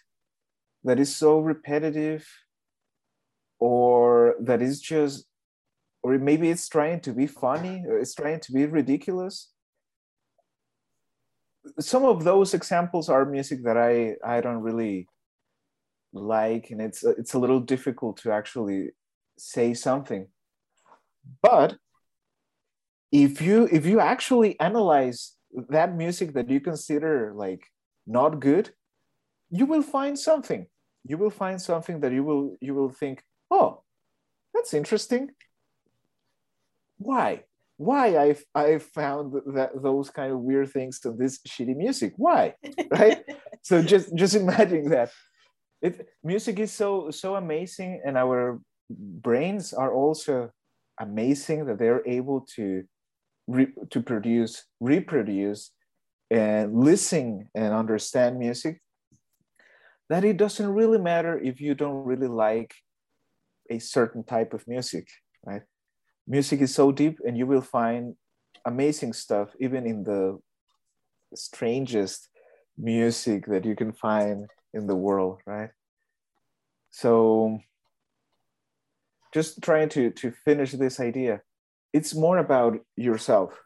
that 0.84 1.00
is 1.00 1.16
so 1.16 1.40
repetitive, 1.40 2.28
or 3.60 4.36
that 4.42 4.62
is 4.62 4.82
just, 4.82 5.26
or 6.02 6.18
maybe 6.18 6.50
it's 6.50 6.68
trying 6.68 7.00
to 7.02 7.14
be 7.14 7.28
funny, 7.28 7.84
or 7.88 8.00
it's 8.00 8.14
trying 8.14 8.42
to 8.42 8.52
be 8.52 8.66
ridiculous 8.66 9.53
some 11.80 12.06
of 12.06 12.24
those 12.24 12.54
examples 12.54 13.10
are 13.10 13.26
music 13.26 13.64
that 13.64 13.78
I 13.78 14.16
I 14.26 14.42
don't 14.42 14.62
really 14.62 15.08
like, 16.14 16.70
and 16.72 16.82
it's 16.82 17.04
it's 17.04 17.34
a 17.34 17.40
little 17.40 17.60
difficult 17.60 18.18
to 18.18 18.32
actually 18.32 18.92
say 19.38 19.74
something. 19.74 20.28
But 21.42 21.78
if 23.12 23.42
you 23.42 23.70
if 23.72 23.86
you 23.86 24.00
actually 24.00 24.60
analyze 24.60 25.36
that 25.70 25.96
music 25.96 26.34
that 26.34 26.50
you 26.50 26.60
consider 26.60 27.34
like 27.36 27.64
not 28.06 28.40
good, 28.40 28.72
you 29.50 29.66
will 29.66 29.84
find 29.84 30.18
something. 30.18 30.68
You 31.06 31.18
will 31.18 31.30
find 31.30 31.62
something 31.62 32.00
that 32.02 32.12
you 32.12 32.24
will 32.24 32.58
you 32.62 32.74
will 32.74 32.90
think, 32.90 33.24
oh, 33.52 33.84
that's 34.54 34.74
interesting. 34.74 35.32
Why? 36.98 37.44
Why 37.78 38.18
I 38.18 38.36
I 38.54 38.78
found 38.78 39.34
that 39.56 39.72
those 39.82 40.10
kind 40.10 40.32
of 40.32 40.40
weird 40.40 40.72
things 40.72 41.00
to 41.02 41.12
this 41.12 41.40
shitty 41.48 41.76
music. 41.76 42.14
Why, 42.18 42.56
right? 42.92 43.24
so 43.62 43.82
just 43.82 44.16
just 44.16 44.36
imagine 44.36 44.90
that. 44.90 45.12
It 45.82 46.08
music 46.24 46.60
is 46.60 46.72
so 46.72 47.12
so 47.12 47.36
amazing, 47.36 48.02
and 48.06 48.18
our 48.18 48.62
brains 48.90 49.74
are 49.74 49.94
also 49.94 50.52
amazing 51.00 51.66
that 51.66 51.80
they're 51.80 52.08
able 52.08 52.46
to 52.56 52.84
re, 53.48 53.68
to 53.90 54.02
produce, 54.02 54.64
reproduce, 54.80 55.72
and 56.32 56.74
listen 56.80 57.50
and 57.56 57.74
understand 57.74 58.40
music. 58.40 58.80
That 60.10 60.24
it 60.24 60.38
doesn't 60.38 60.68
really 60.68 61.00
matter 61.00 61.40
if 61.40 61.60
you 61.60 61.74
don't 61.76 62.06
really 62.06 62.28
like 62.28 62.74
a 63.70 63.80
certain 63.80 64.24
type 64.24 64.54
of 64.54 64.68
music, 64.68 65.08
right? 65.46 65.64
Music 66.28 66.62
is 66.62 66.74
so 66.74 66.92
deep 66.92 67.20
and 67.26 67.38
you 67.38 67.46
will 67.46 67.62
find 67.62 68.16
amazing 68.66 69.14
stuff 69.14 69.50
even 69.60 69.86
in 69.86 70.04
the 70.04 70.40
strangest 71.36 72.30
music 72.78 73.46
that 73.48 73.66
you 73.66 73.76
can 73.76 73.92
find 73.92 74.50
in 74.74 74.88
the 74.88 74.96
world 74.96 75.40
right? 75.46 75.70
So 76.92 77.60
just 79.34 79.62
trying 79.62 79.90
to 79.90 80.12
to 80.12 80.32
finish 80.32 80.72
this 80.72 81.00
idea 81.00 81.42
it's 81.92 82.16
more 82.16 82.38
about 82.38 82.78
yourself 82.96 83.60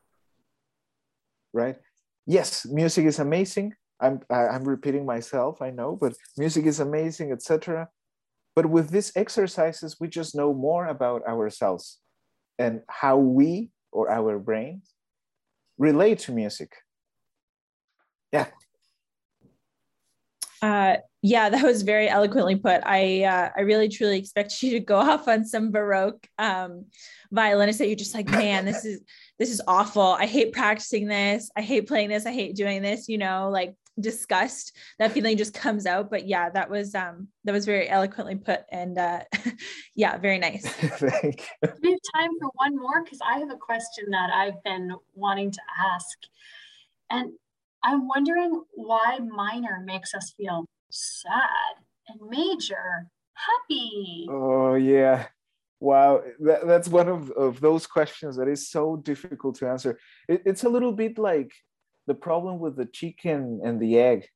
right? 1.53 1.77
Yes 2.25 2.65
music 2.65 3.05
is 3.05 3.19
amazing. 3.19 3.73
I'm 3.99 4.21
i'm 4.29 4.63
repeating 4.63 5.05
myself 5.05 5.59
i 5.61 5.71
know 5.71 5.97
but 5.99 6.13
music 6.37 6.65
is 6.65 6.79
amazing 6.79 7.31
etc 7.31 7.89
but 8.55 8.67
with 8.67 8.91
these 8.91 9.11
exercises 9.15 9.97
we 9.99 10.07
just 10.07 10.35
know 10.35 10.53
more 10.53 10.85
about 10.85 11.25
ourselves 11.27 11.99
and 12.59 12.81
how 12.87 13.17
we 13.17 13.69
or 13.91 14.09
our 14.11 14.39
brains 14.39 14.93
relate 15.77 16.19
to 16.19 16.31
music. 16.31 16.75
Yeah. 18.31 18.47
Uh, 20.61 20.97
yeah, 21.21 21.49
that 21.49 21.63
was 21.63 21.83
very 21.83 22.09
eloquently 22.09 22.55
put. 22.55 22.81
I 22.85 23.23
uh, 23.23 23.49
I 23.55 23.61
really 23.61 23.89
truly 23.89 24.17
expect 24.17 24.61
you 24.63 24.71
to 24.71 24.79
go 24.79 24.97
off 24.97 25.27
on 25.27 25.45
some 25.45 25.71
baroque 25.71 26.27
um, 26.37 26.85
violinist 27.31 27.79
that 27.79 27.87
you're 27.87 27.95
just 27.95 28.13
like, 28.13 28.29
man, 28.29 28.65
this 28.65 28.85
is 28.85 29.01
this 29.37 29.49
is 29.51 29.61
awful. 29.67 30.01
I 30.01 30.25
hate 30.25 30.53
practicing 30.53 31.07
this. 31.07 31.49
I 31.55 31.61
hate 31.61 31.87
playing 31.87 32.09
this. 32.09 32.25
I 32.25 32.31
hate 32.31 32.55
doing 32.55 32.81
this. 32.81 33.07
You 33.07 33.17
know, 33.17 33.49
like 33.51 33.75
disgust 33.99 34.75
that 34.99 35.11
feeling 35.11 35.37
just 35.37 35.53
comes 35.53 35.85
out. 35.85 36.09
But 36.09 36.27
yeah 36.27 36.49
that 36.49 36.69
was 36.69 36.95
um 36.95 37.27
that 37.43 37.51
was 37.51 37.65
very 37.65 37.89
eloquently 37.89 38.35
put 38.35 38.61
and 38.71 38.97
uh 38.97 39.21
yeah 39.95 40.17
very 40.17 40.39
nice. 40.39 40.67
Thank 40.69 41.47
you. 41.61 41.69
we 41.81 41.91
have 41.91 41.99
time 42.15 42.31
for 42.39 42.49
one 42.55 42.75
more? 42.77 43.03
Because 43.03 43.19
i 43.25 43.39
have 43.39 43.51
a 43.51 43.55
question 43.55 44.05
that 44.11 44.29
i've 44.33 44.61
been 44.63 44.91
wanting 45.13 45.51
to 45.51 45.61
ask. 45.93 46.17
And 47.09 47.33
i'm 47.83 48.07
wondering 48.07 48.63
why 48.73 49.19
minor 49.19 49.81
makes 49.85 50.13
us 50.13 50.33
feel 50.37 50.65
sad 50.89 51.75
and 52.07 52.19
major 52.29 53.07
happy 53.33 54.27
oh 54.29 54.75
yeah. 54.75 55.27
Wow. 55.79 56.23
That, 56.39 56.65
that's 56.65 56.87
one 56.87 57.07
of, 57.07 57.29
of 57.31 57.59
those 57.59 57.85
questions 57.85 58.35
that 58.37 58.47
is 58.47 58.69
so 58.69 58.97
difficult 58.97 59.55
to 59.59 59.69
answer. 59.69 59.99
It, 60.27 60.41
it's 60.45 60.63
a 60.63 60.69
little 60.69 60.91
bit 60.91 61.17
like 61.17 61.51
the 62.07 62.15
problem 62.15 62.59
with 62.59 62.75
the 62.75 62.85
chicken 62.85 63.61
and 63.63 63.79
the 63.79 63.99
egg. 63.99 64.27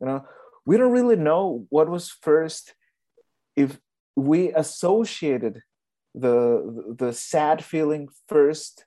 You 0.00 0.06
know, 0.06 0.24
we 0.64 0.76
don't 0.76 0.92
really 0.92 1.16
know 1.16 1.66
what 1.68 1.90
was 1.90 2.08
first 2.08 2.74
if 3.56 3.78
we 4.16 4.52
associated 4.52 5.62
the 6.14 6.94
the 6.96 7.12
sad 7.12 7.64
feeling 7.64 8.08
first 8.28 8.86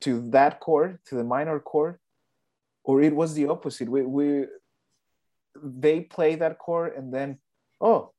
to 0.00 0.30
that 0.30 0.60
chord, 0.60 0.98
to 1.06 1.14
the 1.14 1.24
minor 1.24 1.58
chord, 1.60 1.98
or 2.84 3.00
it 3.00 3.14
was 3.14 3.34
the 3.34 3.46
opposite. 3.46 3.88
We, 3.88 4.02
we 4.02 4.46
they 5.62 6.00
play 6.00 6.36
that 6.36 6.58
chord 6.58 6.94
and 6.96 7.12
then 7.12 7.38
oh 7.80 8.12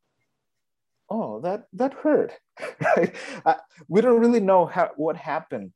oh 1.10 1.40
that 1.42 1.68
that 1.74 1.94
hurt 1.94 2.34
right 2.98 3.16
uh, 3.46 3.56
we 3.88 4.02
don't 4.02 4.20
really 4.20 4.40
know 4.40 4.66
how 4.66 4.92
what 4.98 5.16
happened 5.18 5.72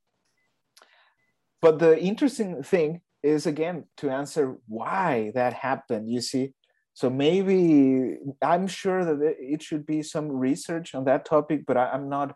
but 1.61 1.79
the 1.79 1.99
interesting 1.99 2.63
thing 2.63 3.01
is 3.23 3.45
again 3.45 3.85
to 3.97 4.09
answer 4.09 4.57
why 4.67 5.31
that 5.33 5.53
happened 5.53 6.09
you 6.09 6.21
see? 6.21 6.53
So 6.93 7.09
maybe 7.09 8.17
i'm 8.41 8.67
sure 8.67 9.03
that 9.03 9.35
it 9.39 9.63
should 9.63 9.85
be 9.85 10.03
some 10.03 10.27
research 10.29 10.93
on 10.93 11.05
that 11.05 11.25
topic 11.25 11.65
but 11.65 11.77
i'm 11.77 12.09
not 12.09 12.35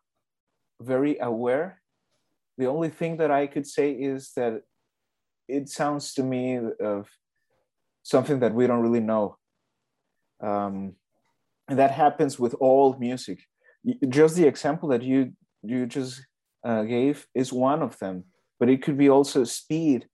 very 0.82 1.18
aware. 1.20 1.82
The 2.58 2.68
only 2.68 2.90
thing 2.90 3.18
that 3.18 3.32
i 3.32 3.46
could 3.48 3.68
say 3.68 3.92
is 3.92 4.32
that 4.36 4.62
it 5.48 5.70
sounds 5.70 6.14
to 6.16 6.24
me 6.24 6.60
of 6.80 7.08
something 8.04 8.40
that 8.40 8.54
we 8.54 8.68
don't 8.68 8.82
really 8.82 9.00
know. 9.00 9.38
Um, 10.42 10.96
and 11.70 11.80
that 11.80 11.92
happens 11.92 12.38
with 12.40 12.54
all 12.60 12.98
music. 12.98 13.40
Just 14.10 14.36
the 14.36 14.48
example 14.48 14.90
that 14.90 15.04
you 15.04 15.34
you 15.64 15.86
just 15.86 16.26
uh, 16.64 16.84
gave 16.84 17.28
is 17.34 17.52
one 17.54 17.82
of 17.82 17.98
them 18.00 18.26
but 18.60 18.70
it 18.70 18.82
could 18.82 18.98
be 18.98 19.10
also 19.10 19.44
speed 19.44 20.08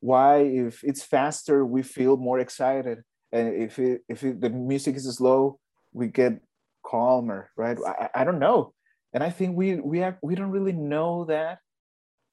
why 0.00 0.38
if 0.38 0.82
it's 0.84 1.02
faster 1.02 1.64
we 1.64 1.82
feel 1.82 2.16
more 2.16 2.38
excited. 2.38 3.02
And 3.32 3.54
if 3.54 3.78
it, 3.78 4.02
if 4.08 4.24
it, 4.24 4.40
the 4.40 4.50
music 4.50 4.96
is 4.96 5.16
slow 5.16 5.58
we 5.92 6.08
get 6.08 6.40
calmer 6.84 7.50
right? 7.56 7.76
I, 7.86 8.08
I 8.14 8.24
don't 8.24 8.38
know. 8.38 8.72
And 9.12 9.22
i 9.22 9.30
think 9.30 9.56
we 9.56 9.76
we 9.76 9.98
have, 10.00 10.16
we 10.22 10.34
don't 10.34 10.50
really 10.50 10.72
know 10.72 11.24
that 11.26 11.58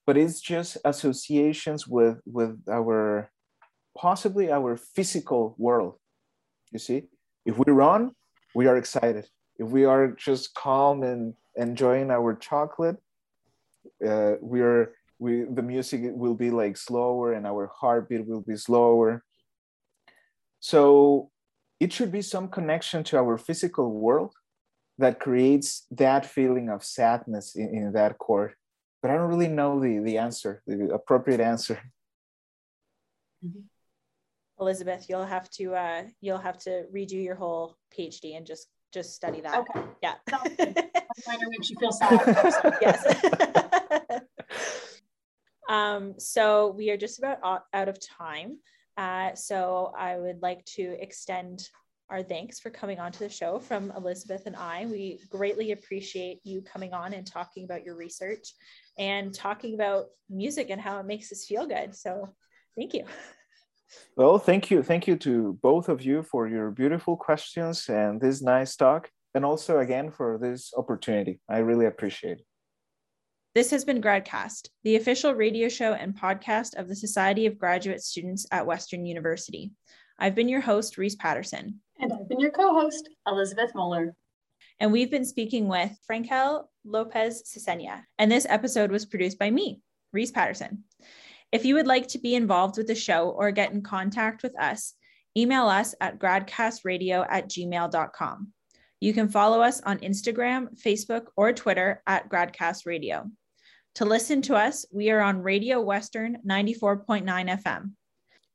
but 0.06 0.18
it's 0.18 0.40
just 0.40 0.78
associations 0.86 1.88
with 1.88 2.20
with 2.26 2.60
our 2.70 3.32
possibly 3.98 4.52
our 4.52 4.76
physical 4.78 5.56
world 5.58 5.96
you 6.72 6.80
see? 6.80 7.04
If 7.46 7.58
we 7.58 7.72
run 7.72 8.12
we 8.54 8.68
are 8.68 8.78
excited. 8.78 9.26
If 9.58 9.68
we 9.68 9.86
are 9.86 10.12
just 10.12 10.54
calm 10.54 11.04
and 11.04 11.34
enjoying 11.56 12.12
our 12.12 12.36
chocolate 12.36 12.98
uh, 14.06 14.34
we 14.42 14.62
are 14.62 14.94
we 15.20 15.44
the 15.44 15.62
music 15.62 16.02
will 16.04 16.36
be 16.36 16.52
like 16.52 16.78
slower 16.78 17.34
and 17.34 17.46
our 17.48 17.72
heartbeat 17.80 18.26
will 18.28 18.42
be 18.42 18.56
slower. 18.56 19.24
So 20.60 21.32
it 21.80 21.94
should 21.94 22.12
be 22.12 22.22
some 22.22 22.48
connection 22.50 23.04
to 23.06 23.18
our 23.18 23.38
physical 23.38 23.92
world 23.92 24.34
that 24.98 25.20
creates 25.20 25.86
that 25.92 26.26
feeling 26.26 26.70
of 26.70 26.84
sadness 26.84 27.56
in, 27.56 27.70
in 27.70 27.92
that 27.94 28.18
chord 28.18 28.54
but 29.02 29.12
i 29.12 29.14
don't 29.14 29.30
really 29.30 29.50
know 29.50 29.80
the 29.80 30.00
the 30.00 30.18
answer 30.18 30.64
the 30.66 30.90
appropriate 30.94 31.42
answer. 31.42 31.80
Mm-hmm. 33.46 33.60
elizabeth 34.60 35.06
you'll 35.10 35.26
have 35.26 35.50
to 35.52 35.76
uh 35.76 36.04
you'll 36.22 36.46
have 36.50 36.58
to 36.60 36.86
redo 36.96 37.22
your 37.22 37.36
whole 37.36 37.78
phd 37.94 38.36
and 38.38 38.46
just 38.48 38.70
just 38.96 39.14
study 39.14 39.42
that. 39.42 39.58
Okay. 39.58 39.82
Yeah. 40.02 40.14
Makes 41.50 41.70
you 41.70 41.76
feel 41.78 41.92
sad. 41.92 42.78
Yes 42.82 44.22
um 45.70 46.14
so 46.18 46.74
we 46.78 46.90
are 46.90 46.98
just 46.98 47.20
about 47.20 47.64
out 47.74 47.90
of 47.90 47.98
time 48.00 48.58
uh, 48.98 49.36
so 49.36 49.94
I 49.98 50.18
would 50.18 50.42
like 50.42 50.64
to 50.66 50.98
extend 51.02 51.68
our 52.10 52.22
thanks 52.22 52.60
for 52.60 52.70
coming 52.70 53.00
on 53.00 53.12
to 53.12 53.20
the 53.20 53.30
show 53.30 53.60
from 53.60 53.92
Elizabeth 53.98 54.44
and 54.46 54.56
I. 54.56 54.86
We 54.86 55.20
greatly 55.30 55.72
appreciate 55.72 56.40
you 56.44 56.62
coming 56.62 56.94
on 56.94 57.14
and 57.14 57.26
talking 57.26 57.66
about 57.66 57.84
your 57.84 57.96
research 57.96 58.54
and 58.98 59.34
talking 59.34 59.74
about 59.74 60.06
music 60.30 60.70
and 60.70 60.80
how 60.80 61.00
it 61.00 61.06
makes 61.06 61.32
us 61.32 61.46
feel 61.46 61.66
good. 61.66 61.96
So 61.96 62.30
thank 62.78 62.94
you. 62.94 63.06
Well, 64.16 64.40
thank 64.40 64.72
you. 64.72 64.82
Thank 64.82 65.08
you 65.08 65.16
to 65.18 65.60
both 65.62 65.90
of 65.90 66.02
you 66.02 66.24
for 66.24 66.48
your 66.48 66.72
beautiful 66.72 67.16
questions 67.16 67.88
and 67.88 68.20
this 68.20 68.42
nice 68.42 68.76
talk. 68.76 69.10
And 69.34 69.46
also, 69.46 69.80
again, 69.80 70.12
for 70.12 70.38
this 70.38 70.74
opportunity. 70.76 71.40
I 71.50 71.60
really 71.60 71.86
appreciate 71.86 72.40
it. 72.40 72.46
This 73.56 73.72
has 73.72 73.86
been 73.86 74.02
GradCast, 74.02 74.68
the 74.84 74.98
official 74.98 75.34
radio 75.34 75.70
show 75.70 75.94
and 75.94 76.14
podcast 76.14 76.76
of 76.78 76.90
the 76.90 76.96
Society 76.96 77.46
of 77.46 77.58
Graduate 77.58 78.02
Students 78.02 78.46
at 78.52 78.66
Western 78.66 79.06
University. 79.06 79.72
I've 80.20 80.36
been 80.36 80.50
your 80.50 80.60
host, 80.60 80.98
Reese 80.98 81.16
Patterson. 81.16 81.80
And 81.98 82.12
I've 82.12 82.28
been 82.28 82.42
your 82.42 82.52
co 82.52 82.74
host, 82.74 83.08
Elizabeth 83.26 83.72
Moeller. 83.74 84.14
And 84.82 84.92
we've 84.92 85.10
been 85.10 85.24
speaking 85.24 85.70
with 85.70 85.98
Frangel 86.06 86.66
Lopez 86.84 87.44
Cesena. 87.44 88.02
And 88.20 88.30
this 88.30 88.46
episode 88.50 88.92
was 88.92 89.06
produced 89.06 89.40
by 89.40 89.50
me, 89.50 89.80
Reese 90.12 90.32
Patterson. 90.32 90.84
If 91.54 91.64
you 91.64 91.76
would 91.76 91.88
like 91.88 92.10
to 92.10 92.20
be 92.20 92.36
involved 92.36 92.76
with 92.76 92.88
the 92.88 92.94
show 92.94 93.30
or 93.30 93.52
get 93.52 93.72
in 93.72 93.84
contact 93.84 94.44
with 94.44 94.60
us, 94.60 94.96
email 95.38 95.68
us 95.68 95.96
at 96.02 96.20
gradcastradio 96.20 97.26
at 97.30 97.48
gmail.com. 97.48 98.52
You 99.00 99.14
can 99.14 99.30
follow 99.30 99.62
us 99.62 99.80
on 99.80 100.00
Instagram, 100.00 100.78
Facebook, 100.78 101.28
or 101.38 101.54
Twitter 101.54 102.04
at 102.06 102.28
Gradcast 102.28 102.86
Radio. 102.86 103.32
To 103.96 104.04
listen 104.04 104.42
to 104.44 104.56
us, 104.56 104.86
we 104.92 105.10
are 105.10 105.22
on 105.22 105.42
Radio 105.42 105.80
Western 105.80 106.40
94.9 106.46 107.24
FM. 107.64 107.92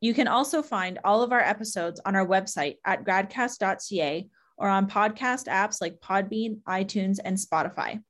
You 0.02 0.12
can 0.12 0.28
also 0.28 0.62
find 0.62 0.98
all 1.02 1.22
of 1.22 1.32
our 1.32 1.40
episodes 1.40 1.98
on 2.04 2.14
our 2.14 2.26
website 2.26 2.76
at 2.84 3.04
gradcast.ca 3.06 4.28
or 4.58 4.68
on 4.68 4.86
podcast 4.86 5.46
apps 5.46 5.80
like 5.80 5.98
Podbean, 6.00 6.60
iTunes, 6.68 7.18
and 7.24 7.38
Spotify. 7.38 8.02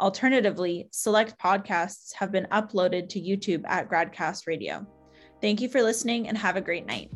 Alternatively, 0.00 0.88
select 0.90 1.38
podcasts 1.38 2.12
have 2.14 2.32
been 2.32 2.48
uploaded 2.50 3.08
to 3.10 3.20
YouTube 3.20 3.62
at 3.68 3.88
Gradcast 3.88 4.48
Radio. 4.48 4.84
Thank 5.40 5.60
you 5.60 5.68
for 5.68 5.80
listening 5.80 6.26
and 6.26 6.36
have 6.36 6.56
a 6.56 6.60
great 6.60 6.86
night. 6.86 7.12